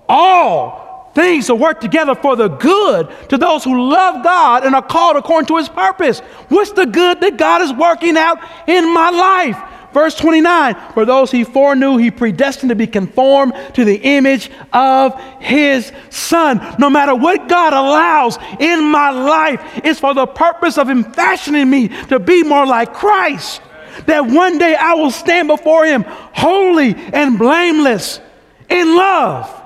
all 0.09 1.13
things 1.15 1.47
to 1.47 1.55
work 1.55 1.81
together 1.81 2.15
for 2.15 2.37
the 2.37 2.49
good 2.49 3.09
to 3.29 3.39
those 3.39 3.65
who 3.65 3.89
love 3.89 4.23
God 4.25 4.65
and 4.65 4.75
are 4.75 4.83
called 4.83 5.17
according 5.17 5.47
to 5.47 5.57
his 5.57 5.69
purpose. 5.69 6.21
What's 6.49 6.73
the 6.73 6.87
good 6.87 7.21
that 7.21 7.37
God 7.37 7.63
is 7.63 7.73
working 7.73 8.17
out 8.17 8.39
in 8.67 8.93
my 8.93 9.11
life? 9.11 9.57
Verse 9.95 10.17
29 10.17 10.75
For 10.93 11.05
those 11.05 11.31
he 11.31 11.45
foreknew, 11.45 11.97
he 11.97 12.11
predestined 12.11 12.71
to 12.71 12.75
be 12.75 12.89
conformed 12.89 13.55
to 13.75 13.85
the 13.85 13.97
image 13.97 14.51
of 14.73 15.19
his 15.41 15.93
son. 16.11 16.61
No 16.81 16.91
matter 16.91 17.15
what 17.15 17.49
God 17.49 17.73
allows 17.73 18.37
in 18.59 18.85
my 18.85 19.11
life, 19.11 19.61
it's 19.85 20.01
for 20.01 20.13
the 20.13 20.27
purpose 20.27 20.77
of 20.79 20.91
him 20.91 21.05
fashioning 21.05 21.71
me 21.71 21.89
to 22.09 22.19
be 22.19 22.43
more 22.43 22.67
like 22.67 22.93
Christ. 22.93 23.63
That 24.07 24.27
one 24.27 24.59
day 24.59 24.75
I 24.75 24.95
will 24.95 25.11
stand 25.11 25.49
before 25.49 25.85
him 25.85 26.05
holy 26.07 26.95
and 26.95 27.39
blameless 27.39 28.21
in 28.69 28.97
love. 28.97 29.63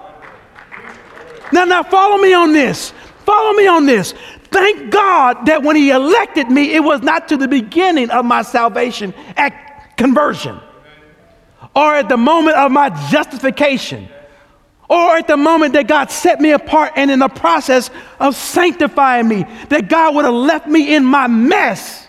Now, 1.52 1.64
now 1.64 1.82
follow 1.82 2.18
me 2.18 2.32
on 2.34 2.52
this. 2.52 2.92
Follow 3.24 3.52
me 3.54 3.66
on 3.66 3.86
this. 3.86 4.14
Thank 4.50 4.90
God 4.90 5.46
that 5.46 5.62
when 5.62 5.76
He 5.76 5.90
elected 5.90 6.50
me, 6.50 6.74
it 6.74 6.80
was 6.80 7.02
not 7.02 7.28
to 7.28 7.36
the 7.36 7.48
beginning 7.48 8.10
of 8.10 8.24
my 8.24 8.42
salvation 8.42 9.12
at 9.36 9.96
conversion 9.96 10.58
or 11.74 11.94
at 11.94 12.08
the 12.08 12.16
moment 12.16 12.56
of 12.56 12.72
my 12.72 12.88
justification 13.10 14.08
or 14.88 15.16
at 15.16 15.26
the 15.26 15.36
moment 15.36 15.74
that 15.74 15.86
God 15.86 16.10
set 16.10 16.40
me 16.40 16.52
apart 16.52 16.92
and 16.96 17.10
in 17.10 17.18
the 17.18 17.28
process 17.28 17.90
of 18.18 18.34
sanctifying 18.34 19.28
me, 19.28 19.44
that 19.68 19.88
God 19.88 20.14
would 20.14 20.24
have 20.24 20.32
left 20.32 20.66
me 20.66 20.94
in 20.94 21.04
my 21.04 21.26
mess. 21.26 22.07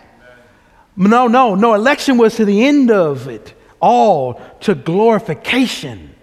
No, 0.96 1.28
no, 1.28 1.54
no. 1.54 1.74
Election 1.74 2.18
was 2.18 2.36
to 2.36 2.44
the 2.44 2.64
end 2.66 2.90
of 2.90 3.28
it 3.28 3.54
all 3.80 4.40
to 4.60 4.74
glorification. 4.74 6.14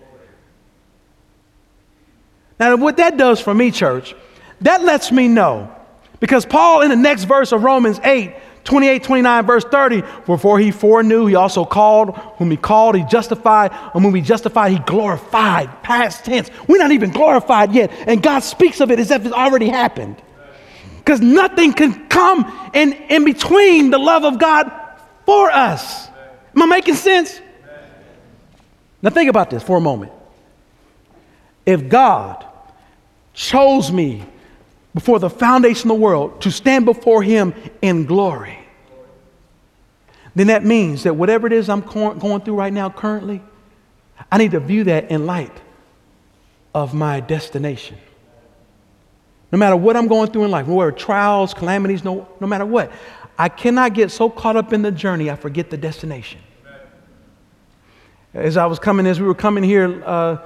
Now, 2.59 2.75
what 2.75 2.97
that 2.97 3.17
does 3.17 3.39
for 3.39 3.53
me, 3.53 3.71
church, 3.71 4.15
that 4.61 4.83
lets 4.83 5.11
me 5.11 5.27
know. 5.27 5.73
Because 6.19 6.45
Paul, 6.45 6.81
in 6.81 6.89
the 6.89 6.95
next 6.95 7.25
verse 7.25 7.51
of 7.51 7.63
Romans 7.63 7.99
8, 8.03 8.33
28, 8.63 9.03
29, 9.03 9.45
verse 9.45 9.63
30, 9.63 10.03
before 10.25 10.59
he 10.59 10.71
foreknew, 10.71 11.25
he 11.27 11.35
also 11.35 11.63
called. 11.63 12.17
Whom 12.37 12.51
he 12.51 12.57
called, 12.57 12.95
he 12.95 13.03
justified. 13.03 13.71
And 13.93 14.03
whom 14.03 14.15
he 14.15 14.21
justified, 14.21 14.71
he 14.71 14.79
glorified. 14.79 15.83
Past 15.83 16.25
tense. 16.25 16.49
We're 16.67 16.79
not 16.79 16.91
even 16.91 17.11
glorified 17.11 17.71
yet. 17.73 17.91
And 18.07 18.21
God 18.21 18.39
speaks 18.39 18.81
of 18.81 18.91
it 18.91 18.99
as 18.99 19.11
if 19.11 19.25
it's 19.25 19.33
already 19.33 19.69
happened. 19.69 20.21
Because 21.07 21.21
nothing 21.21 21.71
can 21.71 22.09
come 22.09 22.69
in, 22.73 22.91
in 22.91 23.23
between 23.23 23.91
the 23.91 23.97
love 23.97 24.25
of 24.25 24.39
God 24.39 24.69
for 25.25 25.49
us. 25.49 26.09
Am 26.53 26.63
I 26.63 26.65
making 26.65 26.95
sense? 26.95 27.39
Now, 29.01 29.11
think 29.11 29.29
about 29.29 29.49
this 29.49 29.63
for 29.63 29.77
a 29.77 29.79
moment. 29.79 30.11
If 31.65 31.87
God 31.87 32.45
chose 33.33 33.89
me 33.89 34.25
before 34.93 35.17
the 35.17 35.29
foundation 35.29 35.89
of 35.89 35.95
the 35.95 36.03
world 36.03 36.41
to 36.41 36.51
stand 36.51 36.83
before 36.83 37.23
Him 37.23 37.53
in 37.81 38.05
glory, 38.05 38.59
then 40.35 40.47
that 40.47 40.65
means 40.65 41.03
that 41.03 41.15
whatever 41.15 41.47
it 41.47 41.53
is 41.53 41.69
I'm 41.69 41.79
going 41.79 42.41
through 42.41 42.55
right 42.55 42.73
now 42.73 42.89
currently, 42.89 43.41
I 44.29 44.37
need 44.37 44.51
to 44.51 44.59
view 44.59 44.83
that 44.83 45.09
in 45.09 45.25
light 45.25 45.57
of 46.75 46.93
my 46.93 47.21
destination. 47.21 47.97
No 49.51 49.57
matter 49.57 49.75
what 49.75 49.95
I'm 49.95 50.07
going 50.07 50.31
through 50.31 50.45
in 50.45 50.51
life, 50.51 50.67
no 50.67 50.77
matter 50.77 50.91
trials, 50.91 51.53
calamities, 51.53 52.03
no, 52.03 52.27
no 52.39 52.47
matter 52.47 52.65
what, 52.65 52.91
I 53.37 53.49
cannot 53.49 53.93
get 53.93 54.11
so 54.11 54.29
caught 54.29 54.57
up 54.57 54.73
in 54.73 54.81
the 54.81 54.91
journey 54.91 55.29
I 55.29 55.35
forget 55.35 55.69
the 55.69 55.77
destination. 55.77 56.41
As 58.33 58.57
I 58.57 58.65
was 58.65 58.77
coming, 58.77 59.07
as 59.07 59.19
we 59.19 59.25
were 59.25 59.35
coming 59.35 59.63
here 59.63 60.03
uh, 60.05 60.37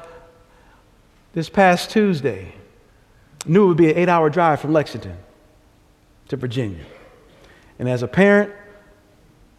this 1.33 1.49
past 1.49 1.91
Tuesday. 1.91 2.53
Knew 3.45 3.65
it 3.65 3.67
would 3.69 3.77
be 3.77 3.89
an 3.91 3.97
eight 3.97 4.09
hour 4.09 4.29
drive 4.29 4.59
from 4.59 4.73
Lexington 4.73 5.17
to 6.27 6.37
Virginia. 6.37 6.83
And 7.79 7.89
as 7.89 8.03
a 8.03 8.07
parent, 8.07 8.51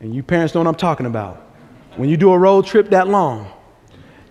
and 0.00 0.14
you 0.14 0.22
parents 0.22 0.54
know 0.54 0.60
what 0.60 0.68
I'm 0.68 0.74
talking 0.74 1.06
about, 1.06 1.36
when 1.96 2.08
you 2.08 2.16
do 2.16 2.32
a 2.32 2.38
road 2.38 2.66
trip 2.66 2.90
that 2.90 3.08
long, 3.08 3.50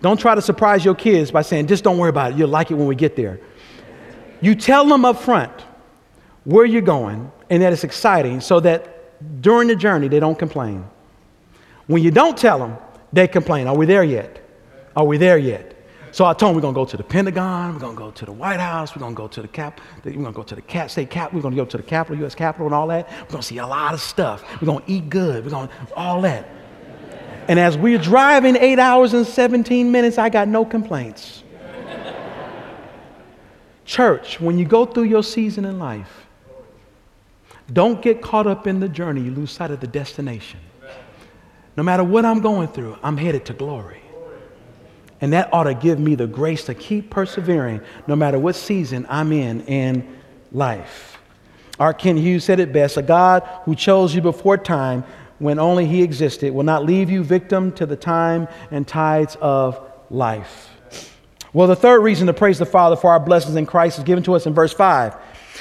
don't 0.00 0.18
try 0.18 0.34
to 0.34 0.42
surprise 0.42 0.84
your 0.84 0.94
kids 0.94 1.30
by 1.30 1.42
saying, 1.42 1.66
just 1.66 1.84
don't 1.84 1.98
worry 1.98 2.10
about 2.10 2.32
it. 2.32 2.38
You'll 2.38 2.48
like 2.48 2.70
it 2.70 2.74
when 2.74 2.86
we 2.86 2.94
get 2.94 3.14
there. 3.14 3.40
You 4.42 4.54
tell 4.54 4.84
them 4.84 5.04
up 5.06 5.22
front 5.22 5.52
where 6.44 6.66
you're 6.66 6.82
going 6.82 7.30
and 7.48 7.62
that 7.62 7.72
it's 7.72 7.84
exciting 7.84 8.40
so 8.40 8.60
that 8.60 9.40
during 9.40 9.68
the 9.68 9.76
journey 9.76 10.08
they 10.08 10.20
don't 10.20 10.38
complain. 10.38 10.84
When 11.86 12.02
you 12.02 12.10
don't 12.10 12.36
tell 12.36 12.58
them, 12.58 12.76
they 13.12 13.28
complain. 13.28 13.66
Are 13.68 13.76
we 13.76 13.86
there 13.86 14.04
yet? 14.04 14.40
Are 14.96 15.04
we 15.04 15.16
there 15.16 15.38
yet? 15.38 15.76
So 16.10 16.26
I 16.26 16.34
told 16.34 16.50
them 16.50 16.62
we're 16.62 16.68
to 16.68 16.74
go 16.74 16.84
to 16.84 16.96
the 16.98 17.02
Pentagon, 17.02 17.72
we're 17.74 17.88
to 17.88 17.96
go 17.96 18.10
to 18.10 18.26
the 18.26 18.32
White 18.32 18.60
House, 18.60 18.94
we're 18.94 19.08
to 19.08 19.14
go 19.14 19.28
to 19.28 19.40
the 19.40 19.48
cap, 19.48 19.80
we're 20.04 20.12
to 20.12 20.32
go 20.32 20.42
to 20.42 20.54
the 20.54 20.60
cap, 20.60 20.90
state 20.90 21.08
cap, 21.08 21.32
we're 21.32 21.40
to 21.40 21.50
go 21.50 21.64
to 21.64 21.76
the 21.78 21.82
Capitol, 21.82 22.18
U.S. 22.18 22.34
Capitol, 22.34 22.66
and 22.66 22.74
all 22.74 22.88
that. 22.88 23.08
We're 23.30 23.38
to 23.38 23.42
see 23.42 23.58
a 23.58 23.66
lot 23.66 23.94
of 23.94 24.00
stuff. 24.00 24.44
We're 24.60 24.78
to 24.78 24.82
eat 24.86 25.08
good. 25.08 25.42
We're 25.44 25.50
to 25.50 25.70
all 25.96 26.20
that. 26.22 26.46
And 27.48 27.58
as 27.58 27.78
we're 27.78 27.98
driving 27.98 28.56
eight 28.56 28.78
hours 28.78 29.14
and 29.14 29.26
17 29.26 29.90
minutes, 29.90 30.18
I 30.18 30.28
got 30.28 30.48
no 30.48 30.66
complaints. 30.66 31.41
Church, 33.92 34.40
when 34.40 34.58
you 34.58 34.64
go 34.64 34.86
through 34.86 35.02
your 35.02 35.22
season 35.22 35.66
in 35.66 35.78
life, 35.78 36.24
don't 37.70 38.00
get 38.00 38.22
caught 38.22 38.46
up 38.46 38.66
in 38.66 38.80
the 38.80 38.88
journey. 38.88 39.20
You 39.20 39.32
lose 39.32 39.50
sight 39.50 39.70
of 39.70 39.80
the 39.80 39.86
destination. 39.86 40.60
No 41.76 41.82
matter 41.82 42.02
what 42.02 42.24
I'm 42.24 42.40
going 42.40 42.68
through, 42.68 42.96
I'm 43.02 43.18
headed 43.18 43.44
to 43.44 43.52
glory. 43.52 44.00
And 45.20 45.34
that 45.34 45.52
ought 45.52 45.64
to 45.64 45.74
give 45.74 46.00
me 46.00 46.14
the 46.14 46.26
grace 46.26 46.64
to 46.64 46.74
keep 46.74 47.10
persevering 47.10 47.82
no 48.06 48.16
matter 48.16 48.38
what 48.38 48.56
season 48.56 49.04
I'm 49.10 49.30
in 49.30 49.60
in 49.66 50.16
life. 50.52 51.18
R. 51.78 51.92
Kent 51.92 52.18
Hughes 52.18 52.44
said 52.44 52.60
it 52.60 52.72
best 52.72 52.96
a 52.96 53.02
God 53.02 53.46
who 53.66 53.74
chose 53.74 54.14
you 54.14 54.22
before 54.22 54.56
time 54.56 55.04
when 55.38 55.58
only 55.58 55.84
He 55.84 56.02
existed 56.02 56.54
will 56.54 56.64
not 56.64 56.86
leave 56.86 57.10
you 57.10 57.22
victim 57.22 57.70
to 57.72 57.84
the 57.84 57.96
time 57.96 58.48
and 58.70 58.88
tides 58.88 59.36
of 59.42 59.78
life. 60.08 60.71
Well, 61.52 61.68
the 61.68 61.76
third 61.76 62.00
reason 62.00 62.26
to 62.28 62.32
praise 62.32 62.58
the 62.58 62.66
Father 62.66 62.96
for 62.96 63.10
our 63.10 63.20
blessings 63.20 63.56
in 63.56 63.66
Christ 63.66 63.98
is 63.98 64.04
given 64.04 64.24
to 64.24 64.34
us 64.34 64.46
in 64.46 64.54
verse 64.54 64.72
5. 64.72 65.14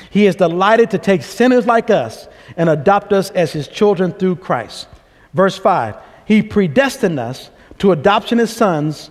He 0.09 0.25
is 0.25 0.35
delighted 0.35 0.91
to 0.91 0.97
take 0.97 1.21
sinners 1.21 1.65
like 1.65 1.89
us 1.89 2.27
and 2.55 2.69
adopt 2.69 3.11
us 3.11 3.29
as 3.31 3.51
His 3.51 3.67
children 3.67 4.13
through 4.13 4.37
Christ. 4.37 4.87
Verse 5.33 5.57
5 5.57 5.97
He 6.25 6.41
predestined 6.41 7.19
us 7.19 7.49
to 7.79 7.91
adoption 7.91 8.39
as 8.39 8.55
sons 8.55 9.09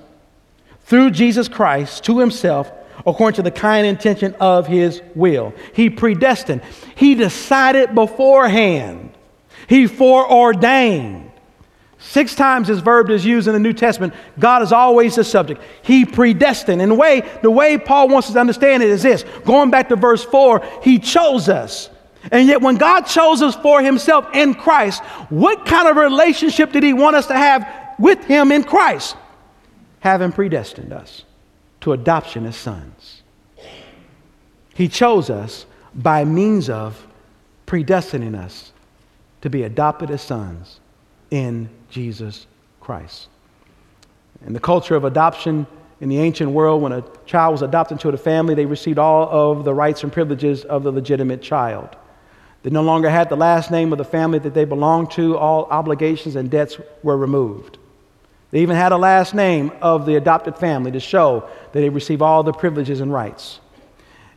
through 0.84 1.10
Jesus 1.10 1.48
Christ 1.48 2.04
to 2.04 2.18
himself 2.18 2.70
according 3.06 3.36
to 3.36 3.42
the 3.42 3.50
kind 3.50 3.86
intention 3.86 4.34
of 4.40 4.66
his 4.66 5.00
will. 5.14 5.54
He 5.72 5.88
predestined, 5.88 6.62
he 6.96 7.14
decided 7.14 7.94
beforehand, 7.94 9.12
he 9.68 9.86
foreordained. 9.86 11.29
Six 12.00 12.34
times 12.34 12.68
this 12.68 12.80
verb 12.80 13.10
is 13.10 13.24
used 13.24 13.46
in 13.46 13.52
the 13.52 13.60
New 13.60 13.72
Testament. 13.72 14.14
God 14.38 14.62
is 14.62 14.72
always 14.72 15.16
the 15.16 15.24
subject. 15.24 15.60
He 15.82 16.04
predestined. 16.04 16.80
And 16.80 16.90
the 16.90 16.96
way, 16.96 17.28
the 17.42 17.50
way 17.50 17.78
Paul 17.78 18.08
wants 18.08 18.28
us 18.28 18.34
to 18.34 18.40
understand 18.40 18.82
it 18.82 18.88
is 18.88 19.02
this 19.02 19.24
going 19.44 19.70
back 19.70 19.88
to 19.90 19.96
verse 19.96 20.24
4, 20.24 20.62
he 20.82 20.98
chose 20.98 21.48
us. 21.48 21.90
And 22.32 22.48
yet, 22.48 22.60
when 22.60 22.76
God 22.76 23.02
chose 23.02 23.42
us 23.42 23.54
for 23.56 23.80
himself 23.80 24.26
in 24.34 24.54
Christ, 24.54 25.02
what 25.30 25.64
kind 25.66 25.88
of 25.88 25.96
relationship 25.96 26.72
did 26.72 26.82
he 26.82 26.92
want 26.92 27.16
us 27.16 27.26
to 27.28 27.34
have 27.34 27.66
with 27.98 28.24
him 28.24 28.50
in 28.52 28.64
Christ? 28.64 29.16
having 30.00 30.32
predestined 30.32 30.92
us 30.92 31.24
to 31.82 31.92
adoption 31.92 32.44
as 32.46 32.56
sons. 32.56 33.22
He 34.74 34.88
chose 34.88 35.30
us 35.30 35.66
by 35.94 36.24
means 36.24 36.68
of 36.68 37.06
predestining 37.66 38.34
us 38.34 38.72
to 39.42 39.50
be 39.50 39.62
adopted 39.62 40.10
as 40.10 40.22
sons 40.22 40.80
in 41.30 41.68
Jesus 41.90 42.46
Christ. 42.80 43.28
In 44.46 44.52
the 44.52 44.60
culture 44.60 44.94
of 44.94 45.04
adoption 45.04 45.66
in 46.00 46.08
the 46.08 46.18
ancient 46.18 46.50
world, 46.52 46.80
when 46.80 46.92
a 46.92 47.04
child 47.26 47.52
was 47.52 47.62
adopted 47.62 47.96
into 47.96 48.08
a 48.08 48.16
family, 48.16 48.54
they 48.54 48.64
received 48.64 48.98
all 48.98 49.28
of 49.28 49.64
the 49.64 49.74
rights 49.74 50.02
and 50.02 50.12
privileges 50.12 50.64
of 50.64 50.82
the 50.82 50.90
legitimate 50.90 51.42
child. 51.42 51.94
They 52.62 52.70
no 52.70 52.82
longer 52.82 53.10
had 53.10 53.28
the 53.28 53.36
last 53.36 53.70
name 53.70 53.92
of 53.92 53.98
the 53.98 54.04
family 54.04 54.38
that 54.40 54.54
they 54.54 54.64
belonged 54.64 55.10
to, 55.12 55.36
all 55.36 55.64
obligations 55.66 56.36
and 56.36 56.50
debts 56.50 56.78
were 57.02 57.16
removed. 57.16 57.78
They 58.50 58.60
even 58.60 58.76
had 58.76 58.92
a 58.92 58.96
last 58.96 59.34
name 59.34 59.72
of 59.80 60.06
the 60.06 60.16
adopted 60.16 60.56
family 60.56 60.90
to 60.92 61.00
show 61.00 61.48
that 61.72 61.80
they 61.80 61.88
received 61.88 62.22
all 62.22 62.42
the 62.42 62.52
privileges 62.52 63.00
and 63.00 63.12
rights. 63.12 63.60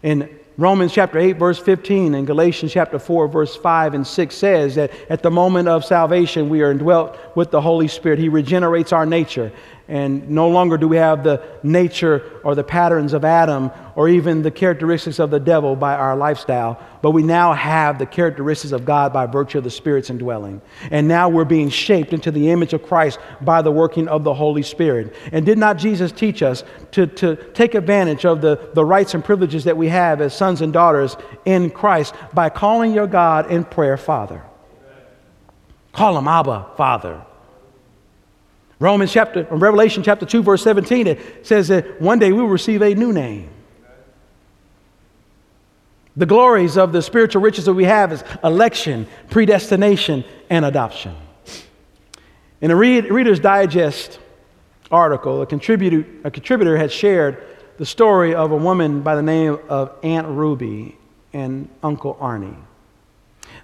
In 0.04 0.30
Romans 0.56 0.94
chapter 0.94 1.18
8, 1.18 1.34
verse 1.34 1.58
15, 1.58 2.13
and 2.13 2.28
Galatians 2.28 2.72
chapter 2.72 3.00
4, 3.00 3.28
verse 3.28 3.56
5 3.56 3.96
and 3.96 4.06
6 4.06 4.36
says 4.36 4.76
that 4.76 4.92
at 5.10 5.24
the 5.24 5.32
moment 5.32 5.68
of 5.68 5.84
salvation, 5.84 6.48
we 6.48 6.62
are 6.62 6.70
indwelt 6.70 7.18
with 7.36 7.50
the 7.50 7.60
Holy 7.60 7.88
Spirit. 7.88 8.20
He 8.20 8.30
regenerates 8.30 8.94
our 8.94 9.06
nature 9.06 9.52
and 9.89 10.30
no 10.30 10.48
longer 10.48 10.78
do 10.78 10.88
we 10.88 10.96
have 10.96 11.24
the 11.24 11.44
nature 11.62 12.39
or 12.44 12.56
the 12.56 12.63
patterns 12.63 13.12
of 13.12 13.26
Adam 13.26 13.70
or 13.96 14.08
even 14.08 14.42
the 14.42 14.50
characteristics 14.50 15.20
of 15.20 15.30
the 15.30 15.39
devil 15.39 15.76
by 15.76 15.94
our 15.94 16.16
lifestyle, 16.16 16.82
but 17.02 17.12
we 17.12 17.22
now 17.22 17.52
have 17.52 18.00
the 18.00 18.06
characteristics 18.06 18.72
of 18.72 18.86
God 18.86 19.12
by 19.12 19.26
virtue 19.26 19.58
of 19.58 19.66
the 19.66 19.70
Spirit's 19.70 20.10
indwelling. 20.10 20.62
And 20.89 21.08
now 21.08 21.28
we're 21.28 21.44
being 21.44 21.70
shaped 21.70 22.13
into 22.13 22.32
the 22.32 22.50
image 22.50 22.74
of 22.74 22.82
Christ 22.82 23.20
by 23.42 23.62
the 23.62 23.72
working 23.72 24.08
of 24.08 24.24
the 24.24 24.34
Holy 24.34 24.63
Spirit. 24.63 25.13
And 25.34 25.46
did 25.46 25.58
not 25.58 25.78
Jesus 25.78 26.13
teach 26.13 26.42
us 26.42 26.63
to, 26.92 27.06
to 27.06 27.36
take 27.54 27.76
advantage 27.76 28.26
of 28.26 28.39
the, 28.39 28.70
the 28.74 28.86
rights 28.86 29.13
and 29.13 29.24
privileges 29.24 29.66
that 29.66 29.76
we 29.76 29.89
have 29.89 30.22
as 30.22 30.36
sons 30.44 30.62
and 30.62 30.74
daughters 30.74 31.16
in 31.46 31.70
Christ 31.70 32.14
by 32.34 32.50
calling 32.50 32.94
your 32.94 33.08
God 33.08 33.50
in 33.50 33.64
prayer, 33.64 33.96
Father? 33.96 34.44
Call 35.94 36.18
him 36.18 36.28
Abba, 36.28 36.68
Father. 36.76 37.22
Romans 38.78 39.14
chapter, 39.14 39.48
Revelation 39.50 40.04
chapter 40.04 40.26
2, 40.26 40.44
verse 40.44 40.62
17, 40.62 41.08
it 41.08 41.48
says 41.48 41.70
that 41.70 42.02
one 42.02 42.20
day 42.20 42.34
we 42.34 42.42
will 42.42 42.50
receive 42.50 42.82
a 42.82 42.94
new 42.94 43.14
name. 43.14 43.50
The 46.18 46.26
glories 46.26 46.78
of 46.78 46.92
the 46.92 47.02
spiritual 47.02 47.42
riches 47.42 47.64
that 47.64 47.74
we 47.74 47.86
have 47.86 48.12
is 48.12 48.26
election, 48.44 49.08
predestination, 49.30 50.26
and 50.50 50.66
adoption. 50.66 51.16
In 52.60 52.70
a 52.70 52.76
Reader's 52.76 53.40
Digest 53.40 54.20
article, 54.92 55.40
a 55.40 55.44
a 55.44 55.46
contributor 55.46 56.78
had 56.78 56.92
shared 56.92 57.53
the 57.78 57.86
story 57.86 58.36
of 58.36 58.52
a 58.52 58.56
woman 58.56 59.02
by 59.02 59.16
the 59.16 59.24
name 59.24 59.58
of 59.68 59.96
Aunt 60.04 60.28
Ruby 60.28 60.96
and 61.34 61.68
Uncle 61.82 62.16
Arnie. 62.16 62.56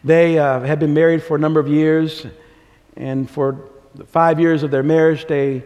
They 0.03 0.39
uh, 0.39 0.61
had 0.61 0.79
been 0.79 0.93
married 0.93 1.21
for 1.21 1.35
a 1.35 1.39
number 1.39 1.59
of 1.59 1.67
years, 1.67 2.25
and 2.95 3.29
for 3.29 3.69
the 3.93 4.05
five 4.05 4.39
years 4.39 4.63
of 4.63 4.71
their 4.71 4.83
marriage, 4.83 5.27
they 5.27 5.63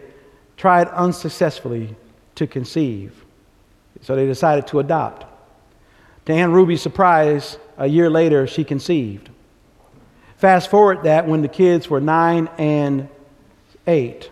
tried 0.56 0.88
unsuccessfully 0.88 1.94
to 2.34 2.46
conceive. 2.46 3.24
So 4.02 4.14
they 4.14 4.26
decided 4.26 4.66
to 4.68 4.80
adopt. 4.80 5.24
To 6.26 6.32
Aunt 6.32 6.52
Ruby's 6.52 6.82
surprise, 6.82 7.58
a 7.78 7.86
year 7.86 8.10
later, 8.10 8.46
she 8.46 8.64
conceived. 8.64 9.30
Fast 10.36 10.70
forward 10.70 11.04
that 11.04 11.26
when 11.26 11.40
the 11.40 11.48
kids 11.48 11.88
were 11.88 12.00
nine 12.00 12.50
and 12.58 13.08
eight, 13.86 14.30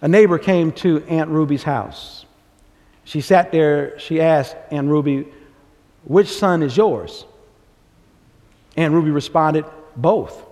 a 0.00 0.08
neighbor 0.08 0.38
came 0.38 0.72
to 0.72 1.02
Aunt 1.08 1.28
Ruby's 1.28 1.62
house. 1.62 2.23
She 3.04 3.20
sat 3.20 3.52
there, 3.52 3.98
she 3.98 4.20
asked 4.20 4.56
Aunt 4.70 4.88
Ruby, 4.88 5.26
Which 6.04 6.28
son 6.28 6.62
is 6.62 6.76
yours? 6.76 7.24
Aunt 8.76 8.92
Ruby 8.92 9.10
responded, 9.10 9.64
Both. 9.96 10.42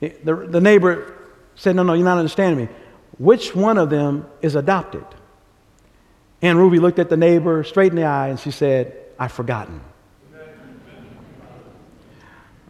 The, 0.00 0.46
the 0.48 0.60
neighbor 0.60 1.14
said, 1.54 1.76
No, 1.76 1.82
no, 1.82 1.92
you're 1.92 2.04
not 2.04 2.18
understanding 2.18 2.66
me. 2.66 2.72
Which 3.18 3.54
one 3.54 3.76
of 3.76 3.90
them 3.90 4.26
is 4.40 4.54
adopted? 4.54 5.04
And 6.42 6.58
Ruby 6.58 6.78
looked 6.78 6.98
at 6.98 7.10
the 7.10 7.18
neighbor 7.18 7.62
straight 7.64 7.92
in 7.92 7.96
the 7.96 8.04
eye 8.04 8.28
and 8.28 8.40
she 8.40 8.50
said, 8.50 8.96
I've 9.18 9.32
forgotten. 9.32 9.82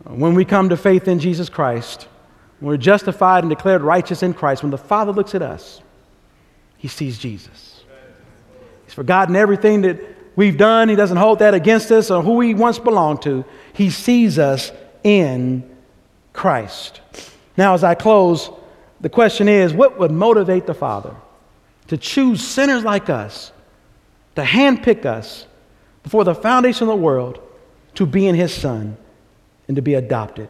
When 0.05 0.35
we 0.35 0.45
come 0.45 0.71
to 0.71 0.77
faith 0.77 1.07
in 1.07 1.21
Jesus 1.21 1.49
Christ, 1.49 2.09
when 2.59 2.71
we're 2.71 2.77
justified 2.79 3.45
and 3.45 3.51
declared 3.51 3.83
righteous 3.83 4.25
in 4.25 4.35
Christ, 4.35 4.65
when 4.65 4.73
the 4.73 4.79
Father 4.79 5.13
looks 5.13 5.37
at 5.37 5.43
us, 5.43 5.81
he 6.77 6.89
sees 6.89 7.17
Jesus. 7.17 7.70
He's 8.91 8.97
forgotten 8.97 9.37
everything 9.37 9.83
that 9.83 10.01
we've 10.35 10.57
done. 10.57 10.89
He 10.89 10.97
doesn't 10.97 11.17
hold 11.17 11.39
that 11.39 11.55
against 11.55 11.93
us 11.93 12.11
or 12.11 12.25
who 12.25 12.33
we 12.33 12.55
once 12.55 12.81
belonged 12.81 13.23
to. 13.23 13.45
He 13.73 13.89
sees 13.89 14.37
us 14.37 14.73
in 15.05 15.77
Christ. 16.33 17.01
Now, 17.57 17.75
as 17.75 17.85
I 17.85 17.95
close, 17.95 18.51
the 19.01 19.09
question 19.09 19.49
is 19.49 19.73
what 19.73 20.01
would 20.01 20.11
motivate 20.11 20.67
the 20.67 20.75
Father 20.75 21.15
to 21.87 21.97
choose 21.97 22.45
sinners 22.45 22.83
like 22.83 23.09
us, 23.09 23.53
to 24.35 24.43
handpick 24.43 25.05
us 25.05 25.47
before 26.03 26.25
the 26.25 26.35
foundation 26.35 26.89
of 26.89 26.89
the 26.89 27.01
world 27.01 27.39
to 27.95 28.07
be 28.07 28.27
in 28.27 28.35
His 28.35 28.53
Son 28.53 28.97
and 29.69 29.77
to 29.77 29.83
be 29.83 29.95
adopted? 29.95 30.49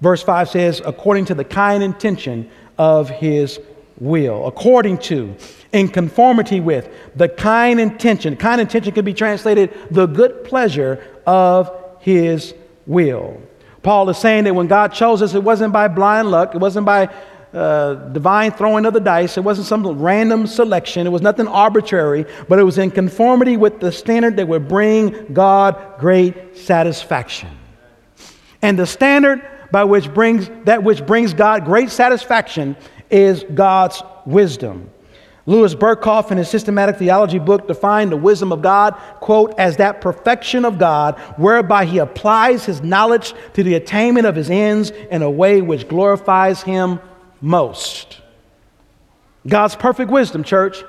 Verse 0.00 0.24
5 0.24 0.48
says, 0.48 0.82
according 0.84 1.26
to 1.26 1.36
the 1.36 1.44
kind 1.44 1.84
intention 1.84 2.50
of 2.76 3.08
His 3.08 3.60
will, 4.00 4.46
according 4.46 4.98
to, 4.98 5.34
in 5.72 5.88
conformity 5.88 6.60
with, 6.60 6.88
the 7.16 7.28
kind 7.28 7.80
intention. 7.80 8.36
Kind 8.36 8.60
intention 8.60 8.92
can 8.92 9.04
be 9.04 9.14
translated 9.14 9.76
the 9.90 10.06
good 10.06 10.44
pleasure 10.44 11.04
of 11.26 11.70
His 12.00 12.54
will. 12.86 13.40
Paul 13.82 14.08
is 14.10 14.18
saying 14.18 14.44
that 14.44 14.54
when 14.54 14.66
God 14.66 14.92
chose 14.92 15.22
us, 15.22 15.34
it 15.34 15.42
wasn't 15.42 15.72
by 15.72 15.88
blind 15.88 16.30
luck, 16.30 16.54
it 16.54 16.58
wasn't 16.58 16.86
by 16.86 17.08
uh, 17.52 17.94
divine 17.94 18.52
throwing 18.52 18.84
of 18.84 18.92
the 18.92 19.00
dice. 19.00 19.38
It 19.38 19.40
wasn't 19.40 19.66
some 19.66 19.86
random 19.98 20.46
selection. 20.46 21.06
It 21.06 21.10
was 21.10 21.22
nothing 21.22 21.48
arbitrary, 21.48 22.26
but 22.46 22.58
it 22.58 22.62
was 22.62 22.76
in 22.76 22.90
conformity 22.90 23.56
with 23.56 23.80
the 23.80 23.90
standard 23.90 24.36
that 24.36 24.46
would 24.48 24.68
bring 24.68 25.32
God 25.32 25.98
great 25.98 26.58
satisfaction. 26.58 27.48
And 28.60 28.78
the 28.78 28.86
standard 28.86 29.42
by 29.70 29.84
which 29.84 30.12
brings 30.12 30.50
that 30.64 30.82
which 30.82 31.06
brings 31.06 31.32
God 31.32 31.64
great 31.64 31.90
satisfaction 31.90 32.76
is 33.10 33.44
God's 33.54 34.02
wisdom. 34.26 34.90
Louis 35.46 35.74
Berkhof, 35.74 36.30
in 36.30 36.36
his 36.36 36.50
systematic 36.50 36.96
theology 36.96 37.38
book, 37.38 37.66
defined 37.66 38.12
the 38.12 38.18
wisdom 38.18 38.52
of 38.52 38.60
God, 38.60 38.92
quote, 39.20 39.54
as 39.58 39.78
that 39.78 40.02
perfection 40.02 40.66
of 40.66 40.78
God 40.78 41.18
whereby 41.38 41.86
he 41.86 41.98
applies 41.98 42.66
his 42.66 42.82
knowledge 42.82 43.32
to 43.54 43.62
the 43.62 43.74
attainment 43.74 44.26
of 44.26 44.36
his 44.36 44.50
ends 44.50 44.90
in 44.90 45.22
a 45.22 45.30
way 45.30 45.62
which 45.62 45.88
glorifies 45.88 46.62
him 46.62 47.00
most. 47.40 48.20
God's 49.46 49.74
perfect 49.74 50.10
wisdom, 50.10 50.44
church, 50.44 50.84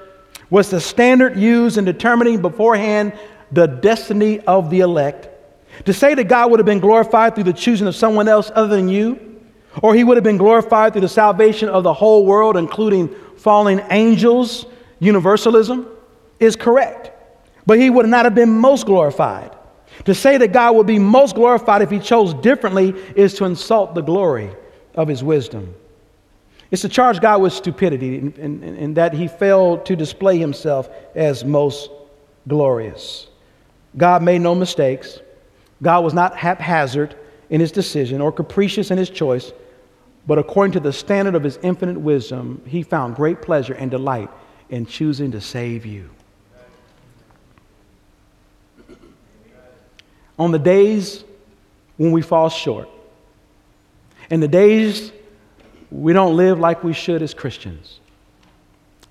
was 0.49 0.69
the 0.69 0.81
standard 0.81 1.37
used 1.37 1.77
in 1.77 1.85
determining 1.85 2.41
beforehand 2.41 3.13
the 3.53 3.65
destiny 3.65 4.41
of 4.41 4.69
the 4.69 4.81
elect. 4.81 5.29
To 5.85 5.93
say 5.93 6.15
that 6.15 6.25
God 6.25 6.51
would 6.51 6.59
have 6.59 6.65
been 6.65 6.81
glorified 6.81 7.35
through 7.35 7.45
the 7.45 7.53
choosing 7.53 7.87
of 7.87 7.95
someone 7.95 8.27
else 8.27 8.51
other 8.53 8.75
than 8.75 8.89
you, 8.89 9.28
or 9.81 9.93
he 9.93 10.03
would 10.03 10.17
have 10.17 10.23
been 10.23 10.37
glorified 10.37 10.93
through 10.93 11.01
the 11.01 11.09
salvation 11.09 11.69
of 11.69 11.83
the 11.83 11.93
whole 11.93 12.25
world, 12.25 12.57
including 12.57 13.13
fallen 13.37 13.83
angels, 13.89 14.65
universalism, 14.99 15.87
is 16.39 16.55
correct. 16.55 17.11
But 17.65 17.79
he 17.79 17.89
would 17.89 18.07
not 18.07 18.25
have 18.25 18.35
been 18.35 18.49
most 18.49 18.85
glorified. 18.85 19.55
To 20.05 20.15
say 20.15 20.37
that 20.37 20.53
God 20.53 20.75
would 20.75 20.87
be 20.87 20.99
most 20.99 21.35
glorified 21.35 21.81
if 21.81 21.89
he 21.89 21.99
chose 21.99 22.33
differently 22.35 22.89
is 23.15 23.33
to 23.35 23.45
insult 23.45 23.95
the 23.95 24.01
glory 24.01 24.49
of 24.95 25.07
his 25.07 25.23
wisdom. 25.23 25.73
It's 26.71 26.83
to 26.83 26.89
charge 26.89 27.19
God 27.19 27.41
with 27.41 27.53
stupidity 27.53 28.17
in, 28.17 28.93
that 28.93 29.13
he 29.13 29.27
failed 29.27 29.85
to 29.87 29.95
display 29.95 30.37
himself 30.37 30.89
as 31.15 31.43
most 31.43 31.89
glorious. 32.47 33.27
God 33.97 34.21
made 34.21 34.41
no 34.41 34.53
mistakes. 34.53 35.19
God 35.81 36.03
was 36.03 36.13
not 36.13 36.37
haphazard 36.37 37.15
in 37.49 37.59
his 37.59 37.71
decision 37.71 38.21
or 38.21 38.31
capricious 38.31 38.91
in 38.91 38.97
his 38.97 39.09
choice, 39.09 39.51
but 40.29 40.37
according 40.37 40.73
to 40.73 40.79
the 40.79 40.93
standard 40.93 41.33
of 41.33 41.43
his 41.43 41.57
infinite 41.63 41.99
wisdom, 41.99 42.61
he 42.67 42.83
found 42.83 43.15
great 43.15 43.41
pleasure 43.41 43.73
and 43.73 43.89
delight 43.89 44.29
in 44.69 44.85
choosing 44.85 45.31
to 45.31 45.41
save 45.41 45.87
you. 45.87 46.07
On 50.37 50.51
the 50.51 50.59
days 50.59 51.23
when 51.97 52.11
we 52.11 52.21
fall 52.21 52.47
short, 52.47 52.87
and 54.29 54.43
the 54.43 54.47
days 54.47 55.11
we 55.89 56.13
don't 56.13 56.37
live 56.37 56.59
like 56.59 56.83
we 56.83 56.93
should 56.93 57.23
as 57.23 57.33
Christians. 57.33 57.99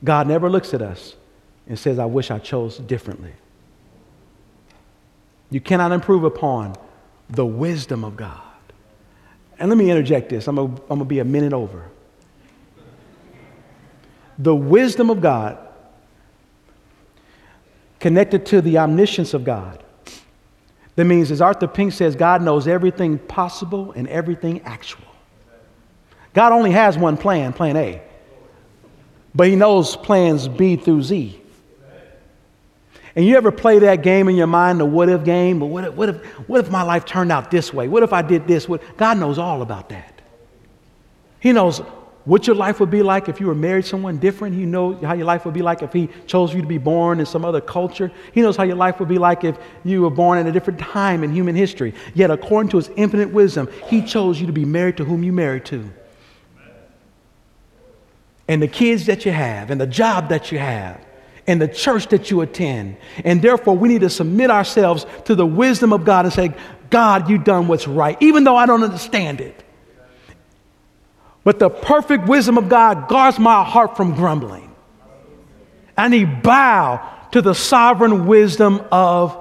God 0.05 0.29
never 0.29 0.49
looks 0.49 0.73
at 0.73 0.83
us 0.83 1.17
and 1.67 1.77
says, 1.77 1.99
I 1.99 2.05
wish 2.05 2.31
I 2.31 2.39
chose 2.39 2.79
differently. 2.79 3.33
You 5.51 5.61
cannot 5.61 5.91
improve 5.91 6.23
upon 6.23 6.77
the 7.29 7.45
wisdom 7.45 8.05
of 8.05 8.17
God. 8.17 8.48
And 9.59 9.69
let 9.69 9.77
me 9.79 9.91
interject 9.91 10.29
this. 10.29 10.47
I'm 10.47 10.57
going 10.57 10.99
to 10.99 11.05
be 11.05 11.19
a 11.19 11.25
minute 11.25 11.53
over. 11.53 11.91
The 14.39 14.55
wisdom 14.55 15.11
of 15.11 15.21
God 15.21 15.59
connected 17.99 18.47
to 18.47 18.61
the 18.61 18.79
omniscience 18.79 19.35
of 19.35 19.45
God. 19.45 19.83
That 20.95 21.05
means, 21.05 21.31
as 21.31 21.41
Arthur 21.41 21.67
Pink 21.67 21.93
says, 21.93 22.17
God 22.17 22.43
knows 22.43 22.69
everything 22.69 23.19
possible 23.19 23.93
and 23.93 24.09
everything 24.09 24.61
actual. 24.63 25.05
God 26.35 26.53
only 26.53 26.71
has 26.71 26.97
one 26.97 27.17
plan, 27.17 27.53
plan 27.53 27.77
A. 27.77 28.03
But 29.35 29.49
he 29.49 29.57
knows 29.57 29.97
plans 29.97 30.49
B 30.49 30.77
through 30.77 31.03
Z. 31.03 31.41
And 33.19 33.27
you 33.27 33.37
ever 33.37 33.51
play 33.51 33.81
that 33.81 34.05
game 34.05 34.29
in 34.29 34.37
your 34.37 34.47
mind, 34.47 34.79
the 34.79 34.85
what 34.85 35.09
if 35.09 35.25
game? 35.25 35.59
But 35.59 35.67
what 35.67 35.83
if, 35.83 35.95
what 35.95 36.09
if, 36.09 36.25
what 36.49 36.61
if 36.61 36.71
my 36.71 36.83
life 36.83 37.05
turned 37.05 37.33
out 37.33 37.51
this 37.51 37.75
way? 37.75 37.89
What 37.89 38.05
if 38.05 38.13
I 38.13 38.23
did 38.23 38.47
this? 38.47 38.69
What? 38.69 38.81
God 38.97 39.19
knows 39.19 39.39
all 39.39 39.61
about 39.61 39.89
that. 39.89 40.23
He 41.41 41.51
knows 41.51 41.81
what 42.25 42.47
your 42.47 42.55
life 42.55 42.79
would 42.79 42.93
be 42.93 43.03
like 43.03 43.29
if 43.29 43.41
you 43.41 43.49
were 43.49 43.57
married 43.57 43.87
someone 43.87 44.19
different. 44.19 44.55
He 44.55 44.65
knows 44.65 45.03
how 45.03 45.15
your 45.15 45.27
life 45.27 45.45
would 45.47 45.55
be 45.55 45.63
like 45.63 45.83
if 45.83 45.93
he 45.93 46.09
chose 46.29 46.55
you 46.55 46.63
to 46.63 46.69
be 46.69 46.79
born 46.79 47.19
in 47.19 47.27
some 47.27 47.45
other 47.45 47.61
culture. 47.61 48.13
He 48.31 48.41
knows 48.41 48.57
how 48.57 48.63
your 48.63 48.77
life 48.77 49.01
would 49.01 49.09
be 49.09 49.19
like 49.19 49.43
if 49.43 49.59
you 49.83 50.03
were 50.03 50.11
born 50.11 50.39
at 50.39 50.47
a 50.47 50.53
different 50.53 50.79
time 50.79 51.25
in 51.25 51.33
human 51.33 51.57
history. 51.57 51.95
Yet, 52.15 52.31
according 52.31 52.71
to 52.71 52.77
his 52.77 52.89
infinite 52.95 53.31
wisdom, 53.31 53.69
he 53.89 54.01
chose 54.01 54.41
you 54.41 54.47
to 54.47 54.53
be 54.53 54.65
married 54.65 54.97
to 54.99 55.05
whom 55.05 55.25
you 55.25 55.33
married 55.33 55.65
to 55.65 55.91
and 58.47 58.63
the 58.63 58.69
kids 58.69 59.07
that 59.07 59.27
you 59.27 59.33
have 59.33 59.73
and 59.73 59.81
the 59.81 59.89
job 59.89 60.29
that 60.29 60.53
you 60.53 60.61
have 60.61 61.05
and 61.49 61.61
the 61.61 61.67
church 61.67 62.09
that 62.09 62.31
you 62.31 62.43
attend. 62.43 62.99
And 63.25 63.41
therefore, 63.43 63.77
we 63.77 63.89
need 63.89 64.03
to 64.03 64.11
submit 64.11 64.51
ourselves 64.51 65.07
to 65.25 65.35
the 65.35 65.47
wisdom 65.47 65.93
of 65.93 66.05
God 66.05 66.27
and 66.27 66.33
say, 66.33 66.55
God, 66.91 67.29
you've 67.29 67.43
done 67.43 67.67
what's 67.67 67.89
right, 67.89 68.17
even 68.21 68.45
though 68.45 68.57
I 68.57 68.67
don't 68.67 68.85
understand 68.85 69.41
it. 69.41 69.65
But 71.43 71.59
the 71.59 71.71
perfect 71.71 72.29
wisdom 72.29 72.59
of 72.59 72.69
God 72.69 73.09
guards 73.09 73.39
my 73.39 73.65
heart 73.65 73.97
from 73.97 74.15
grumbling. 74.15 74.71
I 75.97 76.09
need 76.09 76.43
bow 76.43 77.01
to 77.33 77.41
the 77.41 77.55
sovereign 77.55 78.27
wisdom 78.27 78.85
of 78.93 79.37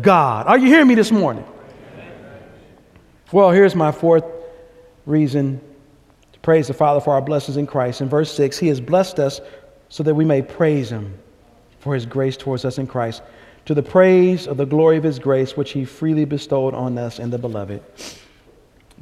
God. 0.00 0.46
Are 0.46 0.56
you 0.56 0.68
hearing 0.68 0.86
me 0.86 0.94
this 0.94 1.10
morning? 1.10 1.44
Well, 3.32 3.50
here's 3.50 3.74
my 3.74 3.90
fourth 3.90 4.24
reason 5.06 5.60
to 6.32 6.38
Praise 6.40 6.68
the 6.68 6.74
Father 6.74 7.00
for 7.00 7.14
our 7.14 7.20
blessings 7.20 7.56
in 7.56 7.66
Christ. 7.66 8.00
In 8.00 8.08
verse 8.08 8.32
6, 8.32 8.58
He 8.58 8.68
has 8.68 8.80
blessed 8.80 9.18
us 9.18 9.40
so 9.88 10.04
that 10.04 10.14
we 10.14 10.24
may 10.24 10.40
praise 10.40 10.90
Him 10.90 11.18
for 11.80 11.94
His 11.94 12.06
grace 12.06 12.36
towards 12.36 12.64
us 12.64 12.78
in 12.78 12.86
Christ, 12.86 13.22
to 13.66 13.74
the 13.74 13.82
praise 13.82 14.46
of 14.46 14.56
the 14.56 14.66
glory 14.66 14.96
of 14.96 15.04
His 15.04 15.18
grace, 15.18 15.56
which 15.56 15.72
He 15.72 15.84
freely 15.84 16.24
bestowed 16.24 16.74
on 16.74 16.98
us 16.98 17.18
in 17.18 17.30
the 17.30 17.38
Beloved. 17.38 17.82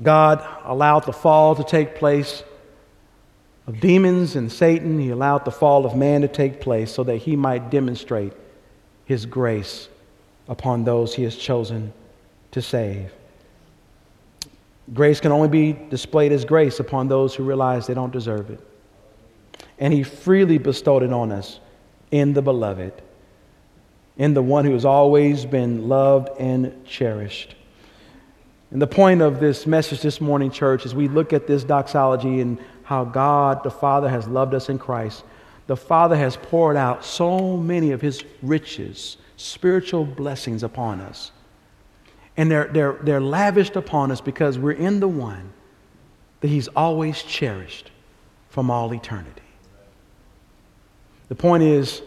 God 0.03 0.47
allowed 0.65 1.05
the 1.05 1.13
fall 1.13 1.55
to 1.55 1.65
take 1.65 1.95
place 1.95 2.43
of 3.67 3.81
demons 3.81 4.37
and 4.37 4.51
Satan. 4.51 4.99
He 4.99 5.11
allowed 5.11 5.45
the 5.45 5.51
fall 5.51 5.87
of 5.87 5.97
man 5.97 6.21
to 6.21 6.29
take 6.29 6.61
place 6.61 6.93
so 6.93 7.05
that 7.05 7.17
He 7.17 7.37
might 7.37 7.71
demonstrate 7.71 8.33
His 9.05 9.27
grace 9.27 9.89
upon 10.49 10.85
those 10.85 11.15
He 11.15 11.23
has 11.23 11.37
chosen 11.37 11.93
to 12.53 12.63
save. 12.63 13.13
Grace 14.95 15.21
can 15.21 15.33
only 15.33 15.49
be 15.49 15.73
displayed 15.73 16.31
as 16.31 16.45
grace 16.45 16.79
upon 16.79 17.09
those 17.09 17.35
who 17.35 17.43
realize 17.43 17.87
they 17.87 17.95
don't 17.95 18.13
deserve 18.13 18.51
it. 18.51 18.61
And 19.79 19.93
He 19.93 20.03
freely 20.03 20.59
bestowed 20.59 21.03
it 21.03 21.13
on 21.13 21.33
us 21.33 21.61
in 22.11 22.33
the 22.33 22.43
beloved, 22.43 22.93
in 24.17 24.35
the 24.35 24.43
one 24.43 24.65
who 24.65 24.73
has 24.73 24.85
always 24.85 25.45
been 25.45 25.89
loved 25.89 26.29
and 26.39 26.85
cherished. 26.85 27.55
And 28.71 28.83
the 28.83 28.87
point 28.87 29.23
of 29.23 29.41
this 29.41 29.67
message 29.67 30.03
this 30.03 30.21
morning, 30.21 30.51
church, 30.51 30.85
is 30.85 30.95
we 30.95 31.09
look 31.09 31.33
at 31.33 31.47
this 31.47 31.65
doxology 31.65 32.41
and 32.41 32.59
how 32.83 33.05
God 33.05 33.63
the 33.63 33.71
Father 33.71 34.09
has 34.09 34.27
loved 34.27 34.55
us 34.55 34.69
in 34.69 34.79
Christ. 34.79 35.25
The 35.67 35.77
Father 35.77 36.17
has 36.17 36.37
poured 36.37 36.77
out 36.77 37.05
so 37.05 37.57
many 37.57 37.93
of 37.93 38.01
His 38.01 38.25
riches, 38.43 39.17
spiritual 39.37 40.05
blessings 40.05 40.63
upon 40.63 41.01
us. 41.01 41.33
And 42.37 42.51
they're, 42.51 42.67
they're, 42.67 42.99
they're 43.03 43.21
lavished 43.21 43.77
upon 43.77 44.11
us 44.11 44.21
because 44.21 44.59
we're 44.59 44.73
in 44.73 45.01
the 45.01 45.09
one 45.09 45.53
that 46.41 46.49
He's 46.49 46.69
always 46.69 47.23
cherished 47.23 47.91
from 48.49 48.71
all 48.71 48.93
eternity. 48.93 49.43
The 51.29 51.35
point 51.35 51.63
is, 51.63 52.03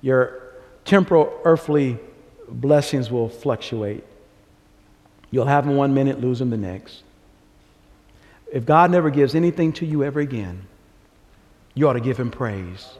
your 0.00 0.42
temporal 0.84 1.32
earthly 1.44 1.98
blessings 2.48 3.10
will 3.10 3.28
fluctuate. 3.28 4.04
You'll 5.30 5.46
have 5.46 5.66
them 5.66 5.76
one 5.76 5.94
minute, 5.94 6.20
lose 6.20 6.38
them 6.38 6.50
the 6.50 6.56
next. 6.56 7.02
If 8.52 8.66
God 8.66 8.90
never 8.90 9.10
gives 9.10 9.34
anything 9.34 9.72
to 9.74 9.86
you 9.86 10.04
ever 10.04 10.20
again, 10.20 10.66
you 11.74 11.88
ought 11.88 11.94
to 11.94 12.00
give 12.00 12.18
Him 12.18 12.30
praise 12.30 12.98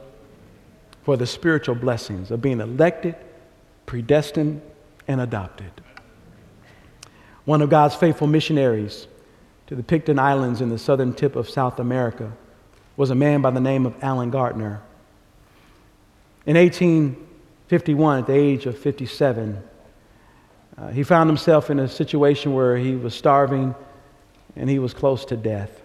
for 1.03 1.15
the 1.15 1.27
spiritual 1.27 1.75
blessings 1.75 2.31
of 2.31 2.41
being 2.41 2.59
elected, 2.59 3.15
predestined, 3.85 4.61
and 5.07 5.21
adopted. 5.21 5.71
One 7.45 7.61
of 7.61 7.69
God's 7.69 7.93
faithful 7.93 8.25
missionaries 8.25 9.07
to 9.67 9.75
the 9.75 9.83
Pitcairn 9.83 10.17
Islands 10.17 10.61
in 10.61 10.69
the 10.69 10.77
southern 10.77 11.13
tip 11.13 11.35
of 11.35 11.49
South 11.49 11.79
America 11.79 12.31
was 12.95 13.09
a 13.09 13.15
man 13.15 13.41
by 13.41 13.51
the 13.51 13.59
name 13.59 13.85
of 13.85 13.95
Allen 14.03 14.29
Gardiner. 14.29 14.81
In 16.45 16.57
1851, 16.57 18.19
at 18.19 18.27
the 18.27 18.33
age 18.33 18.65
of 18.65 18.77
57, 18.77 19.63
uh, 20.77 20.87
he 20.89 21.03
found 21.03 21.29
himself 21.29 21.69
in 21.69 21.79
a 21.79 21.87
situation 21.87 22.53
where 22.53 22.77
he 22.77 22.95
was 22.95 23.13
starving 23.13 23.75
and 24.55 24.69
he 24.69 24.79
was 24.79 24.93
close 24.93 25.25
to 25.25 25.37
death. 25.37 25.81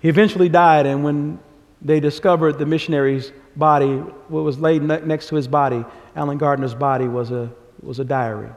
He 0.00 0.08
eventually 0.08 0.48
died, 0.48 0.86
and 0.86 1.04
when 1.04 1.38
they 1.80 2.00
discovered 2.00 2.58
the 2.58 2.66
missionary's 2.66 3.32
body, 3.56 3.96
what 3.96 4.42
was 4.42 4.58
laid 4.58 4.82
ne- 4.82 5.00
next 5.00 5.28
to 5.28 5.36
his 5.36 5.48
body, 5.48 5.84
Allen 6.16 6.38
Gardiner's 6.38 6.74
body, 6.74 7.08
was 7.08 7.30
a, 7.30 7.50
was 7.82 8.00
a 8.00 8.04
diary. 8.04 8.50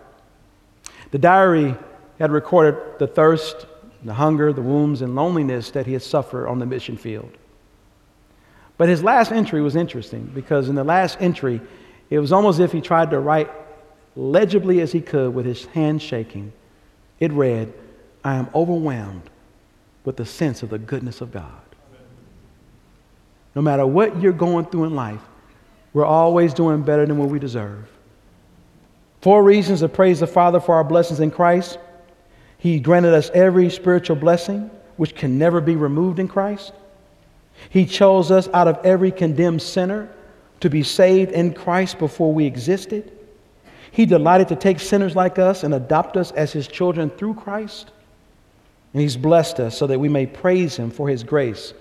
The 1.12 1.18
diary 1.18 1.76
had 2.20 2.32
recorded 2.32 3.00
the 3.00 3.08
thirst, 3.08 3.66
the 4.08 4.14
hunger, 4.14 4.54
the 4.54 4.62
wounds, 4.62 5.02
and 5.02 5.16
loneliness 5.16 5.72
that 5.72 5.86
he 5.86 5.94
had 5.94 6.02
suffered 6.02 6.48
on 6.48 6.60
the 6.60 6.66
mission 6.66 6.96
field. 6.96 7.30
But 8.78 8.88
his 8.88 9.04
last 9.04 9.32
entry 9.34 9.62
was 9.62 9.76
interesting 9.76 10.32
because 10.34 10.70
in 10.70 10.76
the 10.76 10.84
last 10.84 11.18
entry, 11.20 11.60
it 12.10 12.20
was 12.20 12.32
almost 12.32 12.56
as 12.56 12.66
if 12.66 12.72
he 12.72 12.80
tried 12.80 13.10
to 13.12 13.20
write 13.20 13.50
legibly 14.16 14.80
as 14.80 14.94
he 14.94 15.02
could 15.02 15.34
with 15.34 15.46
his 15.46 15.66
hand 15.66 16.02
shaking. 16.02 16.54
It 17.20 17.34
read, 17.34 17.74
I 18.24 18.36
am 18.36 18.48
overwhelmed 18.56 19.30
with 20.06 20.16
the 20.16 20.26
sense 20.26 20.64
of 20.64 20.70
the 20.70 20.80
goodness 20.80 21.20
of 21.20 21.34
God. 21.34 21.52
No 23.56 23.62
matter 23.62 23.86
what 23.86 24.22
you're 24.22 24.32
going 24.32 24.66
through 24.68 24.86
in 24.86 24.96
life, 24.96 25.22
we're 25.92 26.06
always 26.06 26.54
doing 26.54 26.82
better 26.82 27.06
than 27.06 27.18
what 27.18 27.30
we 27.30 27.40
deserve. 27.40 27.90
Four 29.22 29.44
reasons 29.44 29.82
to 29.82 29.90
praise 29.90 30.22
the 30.22 30.28
Father 30.28 30.62
for 30.62 30.76
our 30.76 30.84
blessings 30.84 31.20
in 31.20 31.30
Christ. 31.32 31.80
He 32.58 32.80
granted 32.80 33.14
us 33.14 33.30
every 33.34 33.70
spiritual 33.70 34.16
blessing 34.16 34.70
which 34.98 35.16
can 35.16 35.38
never 35.38 35.62
be 35.62 35.76
removed 35.76 36.20
in 36.20 36.28
Christ. 36.28 36.74
He 37.70 37.86
chose 37.86 38.32
us 38.32 38.48
out 38.54 38.68
of 38.68 38.80
every 38.84 39.12
condemned 39.12 39.62
sinner 39.62 40.10
to 40.60 40.70
be 40.70 40.84
saved 40.84 41.32
in 41.32 41.54
Christ 41.54 42.00
before 42.00 42.34
we 42.34 42.46
existed. 42.46 43.12
He 43.92 44.06
delighted 44.06 44.48
to 44.50 44.56
take 44.56 44.80
sinners 44.80 45.16
like 45.16 45.40
us 45.40 45.64
and 45.64 45.74
adopt 45.74 46.18
us 46.18 46.32
as 46.32 46.52
his 46.52 46.68
children 46.68 47.10
through 47.10 47.36
Christ. 47.36 47.92
And 48.94 49.02
he's 49.02 49.18
blessed 49.18 49.60
us 49.60 49.78
so 49.78 49.88
that 49.88 50.00
we 50.00 50.10
may 50.10 50.26
praise 50.26 50.76
him 50.76 50.90
for 50.90 51.08
his 51.08 51.24
grace 51.24 51.74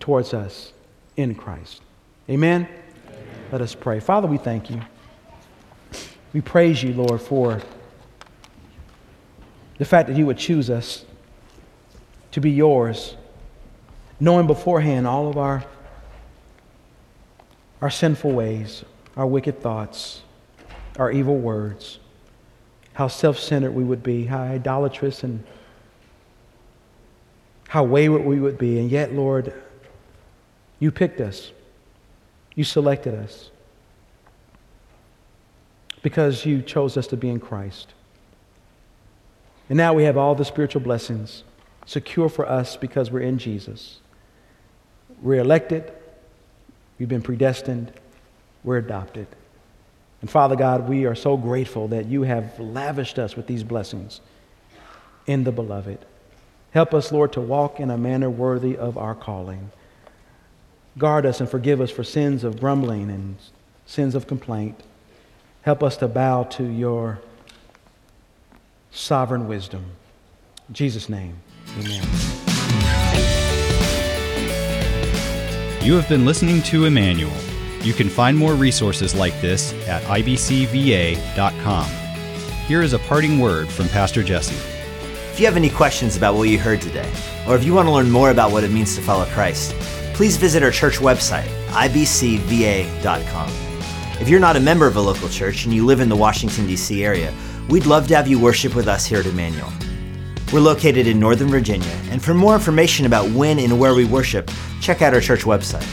towards 0.00 0.32
us 0.32 0.72
in 1.16 1.34
Christ. 1.34 1.82
Amen? 2.28 2.66
Amen. 2.66 3.26
Let 3.50 3.60
us 3.60 3.74
pray. 3.74 4.00
Father, 4.00 4.26
we 4.26 4.38
thank 4.38 4.70
you. 4.70 4.80
We 6.32 6.40
praise 6.40 6.82
you, 6.82 6.94
Lord, 6.94 7.20
for 7.20 7.60
the 9.82 9.88
fact 9.88 10.06
that 10.06 10.16
you 10.16 10.24
would 10.24 10.38
choose 10.38 10.70
us 10.70 11.04
to 12.30 12.40
be 12.40 12.52
yours, 12.52 13.16
knowing 14.20 14.46
beforehand 14.46 15.08
all 15.08 15.28
of 15.28 15.36
our, 15.36 15.64
our 17.80 17.90
sinful 17.90 18.30
ways, 18.30 18.84
our 19.16 19.26
wicked 19.26 19.60
thoughts, 19.60 20.22
our 21.00 21.10
evil 21.10 21.36
words, 21.36 21.98
how 22.92 23.08
self 23.08 23.40
centered 23.40 23.72
we 23.72 23.82
would 23.82 24.04
be, 24.04 24.24
how 24.24 24.42
idolatrous 24.42 25.24
and 25.24 25.42
how 27.66 27.82
wayward 27.82 28.24
we 28.24 28.38
would 28.38 28.58
be. 28.58 28.78
And 28.78 28.88
yet, 28.88 29.12
Lord, 29.12 29.52
you 30.78 30.92
picked 30.92 31.20
us, 31.20 31.50
you 32.54 32.62
selected 32.62 33.16
us 33.16 33.50
because 36.02 36.46
you 36.46 36.62
chose 36.62 36.96
us 36.96 37.08
to 37.08 37.16
be 37.16 37.28
in 37.28 37.40
Christ. 37.40 37.94
And 39.72 39.78
now 39.78 39.94
we 39.94 40.04
have 40.04 40.18
all 40.18 40.34
the 40.34 40.44
spiritual 40.44 40.82
blessings 40.82 41.44
secure 41.86 42.28
for 42.28 42.46
us 42.46 42.76
because 42.76 43.10
we're 43.10 43.20
in 43.20 43.38
Jesus. 43.38 44.00
We're 45.22 45.40
elected, 45.40 45.90
we've 46.98 47.08
been 47.08 47.22
predestined, 47.22 47.90
we're 48.64 48.76
adopted. 48.76 49.28
And 50.20 50.28
Father 50.28 50.56
God, 50.56 50.90
we 50.90 51.06
are 51.06 51.14
so 51.14 51.38
grateful 51.38 51.88
that 51.88 52.04
you 52.04 52.24
have 52.24 52.60
lavished 52.60 53.18
us 53.18 53.34
with 53.34 53.46
these 53.46 53.64
blessings 53.64 54.20
in 55.26 55.44
the 55.44 55.52
beloved. 55.52 56.04
Help 56.72 56.92
us, 56.92 57.10
Lord, 57.10 57.32
to 57.32 57.40
walk 57.40 57.80
in 57.80 57.90
a 57.90 57.96
manner 57.96 58.28
worthy 58.28 58.76
of 58.76 58.98
our 58.98 59.14
calling. 59.14 59.70
Guard 60.98 61.24
us 61.24 61.40
and 61.40 61.48
forgive 61.48 61.80
us 61.80 61.90
for 61.90 62.04
sins 62.04 62.44
of 62.44 62.60
grumbling 62.60 63.10
and 63.10 63.36
sins 63.86 64.14
of 64.14 64.26
complaint. 64.26 64.78
Help 65.62 65.82
us 65.82 65.96
to 65.96 66.08
bow 66.08 66.42
to 66.42 66.62
your 66.62 67.22
sovereign 68.92 69.48
wisdom. 69.48 69.84
In 70.68 70.74
Jesus' 70.74 71.08
name, 71.08 71.36
amen. 71.78 72.06
You 75.82 75.94
have 75.94 76.08
been 76.08 76.24
listening 76.24 76.62
to 76.62 76.84
Immanuel. 76.84 77.32
You 77.82 77.92
can 77.92 78.08
find 78.08 78.38
more 78.38 78.54
resources 78.54 79.14
like 79.14 79.38
this 79.40 79.72
at 79.88 80.02
ibcva.com. 80.04 81.90
Here 82.68 82.82
is 82.82 82.92
a 82.92 83.00
parting 83.00 83.40
word 83.40 83.68
from 83.68 83.88
Pastor 83.88 84.22
Jesse. 84.22 84.54
If 85.32 85.40
you 85.40 85.46
have 85.46 85.56
any 85.56 85.70
questions 85.70 86.16
about 86.16 86.36
what 86.36 86.48
you 86.48 86.58
heard 86.58 86.80
today, 86.80 87.10
or 87.48 87.56
if 87.56 87.64
you 87.64 87.74
want 87.74 87.88
to 87.88 87.92
learn 87.92 88.10
more 88.10 88.30
about 88.30 88.52
what 88.52 88.62
it 88.62 88.70
means 88.70 88.94
to 88.94 89.02
follow 89.02 89.24
Christ, 89.26 89.72
please 90.14 90.36
visit 90.36 90.62
our 90.62 90.70
church 90.70 90.98
website, 90.98 91.48
ibcva.com. 91.70 93.50
If 94.20 94.28
you're 94.28 94.38
not 94.38 94.56
a 94.56 94.60
member 94.60 94.86
of 94.86 94.94
a 94.94 95.00
local 95.00 95.28
church 95.28 95.64
and 95.64 95.74
you 95.74 95.84
live 95.84 95.98
in 96.00 96.08
the 96.08 96.14
Washington, 96.14 96.68
D.C. 96.68 97.04
area, 97.04 97.34
we'd 97.68 97.86
love 97.86 98.08
to 98.08 98.16
have 98.16 98.28
you 98.28 98.38
worship 98.38 98.74
with 98.74 98.88
us 98.88 99.06
here 99.06 99.20
at 99.20 99.26
Immanuel. 99.26 99.72
We're 100.52 100.60
located 100.60 101.06
in 101.06 101.18
Northern 101.18 101.48
Virginia, 101.48 101.96
and 102.10 102.22
for 102.22 102.34
more 102.34 102.54
information 102.54 103.06
about 103.06 103.30
when 103.30 103.58
and 103.58 103.78
where 103.78 103.94
we 103.94 104.04
worship, 104.04 104.50
check 104.80 105.00
out 105.00 105.14
our 105.14 105.20
church 105.20 105.42
website. 105.42 105.86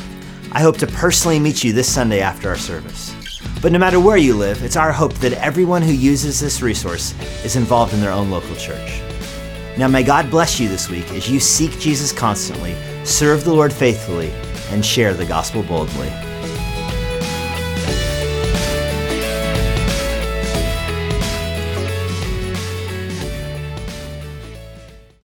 I 0.51 0.61
hope 0.61 0.77
to 0.77 0.87
personally 0.87 1.39
meet 1.39 1.63
you 1.63 1.71
this 1.71 1.91
Sunday 1.91 2.21
after 2.21 2.49
our 2.49 2.57
service. 2.57 3.15
But 3.61 3.71
no 3.71 3.79
matter 3.79 3.99
where 3.99 4.17
you 4.17 4.35
live, 4.35 4.63
it's 4.63 4.75
our 4.75 4.91
hope 4.91 5.13
that 5.15 5.33
everyone 5.33 5.81
who 5.81 5.91
uses 5.91 6.39
this 6.39 6.61
resource 6.61 7.13
is 7.45 7.55
involved 7.55 7.93
in 7.93 8.01
their 8.01 8.11
own 8.11 8.29
local 8.29 8.55
church. 8.55 9.01
Now, 9.77 9.87
may 9.87 10.03
God 10.03 10.29
bless 10.29 10.59
you 10.59 10.67
this 10.67 10.89
week 10.89 11.09
as 11.11 11.29
you 11.29 11.39
seek 11.39 11.79
Jesus 11.79 12.11
constantly, 12.11 12.75
serve 13.05 13.43
the 13.43 13.53
Lord 13.53 13.71
faithfully, 13.71 14.31
and 14.71 14.85
share 14.85 15.13
the 15.13 15.25
gospel 15.25 15.63
boldly. 15.63 16.11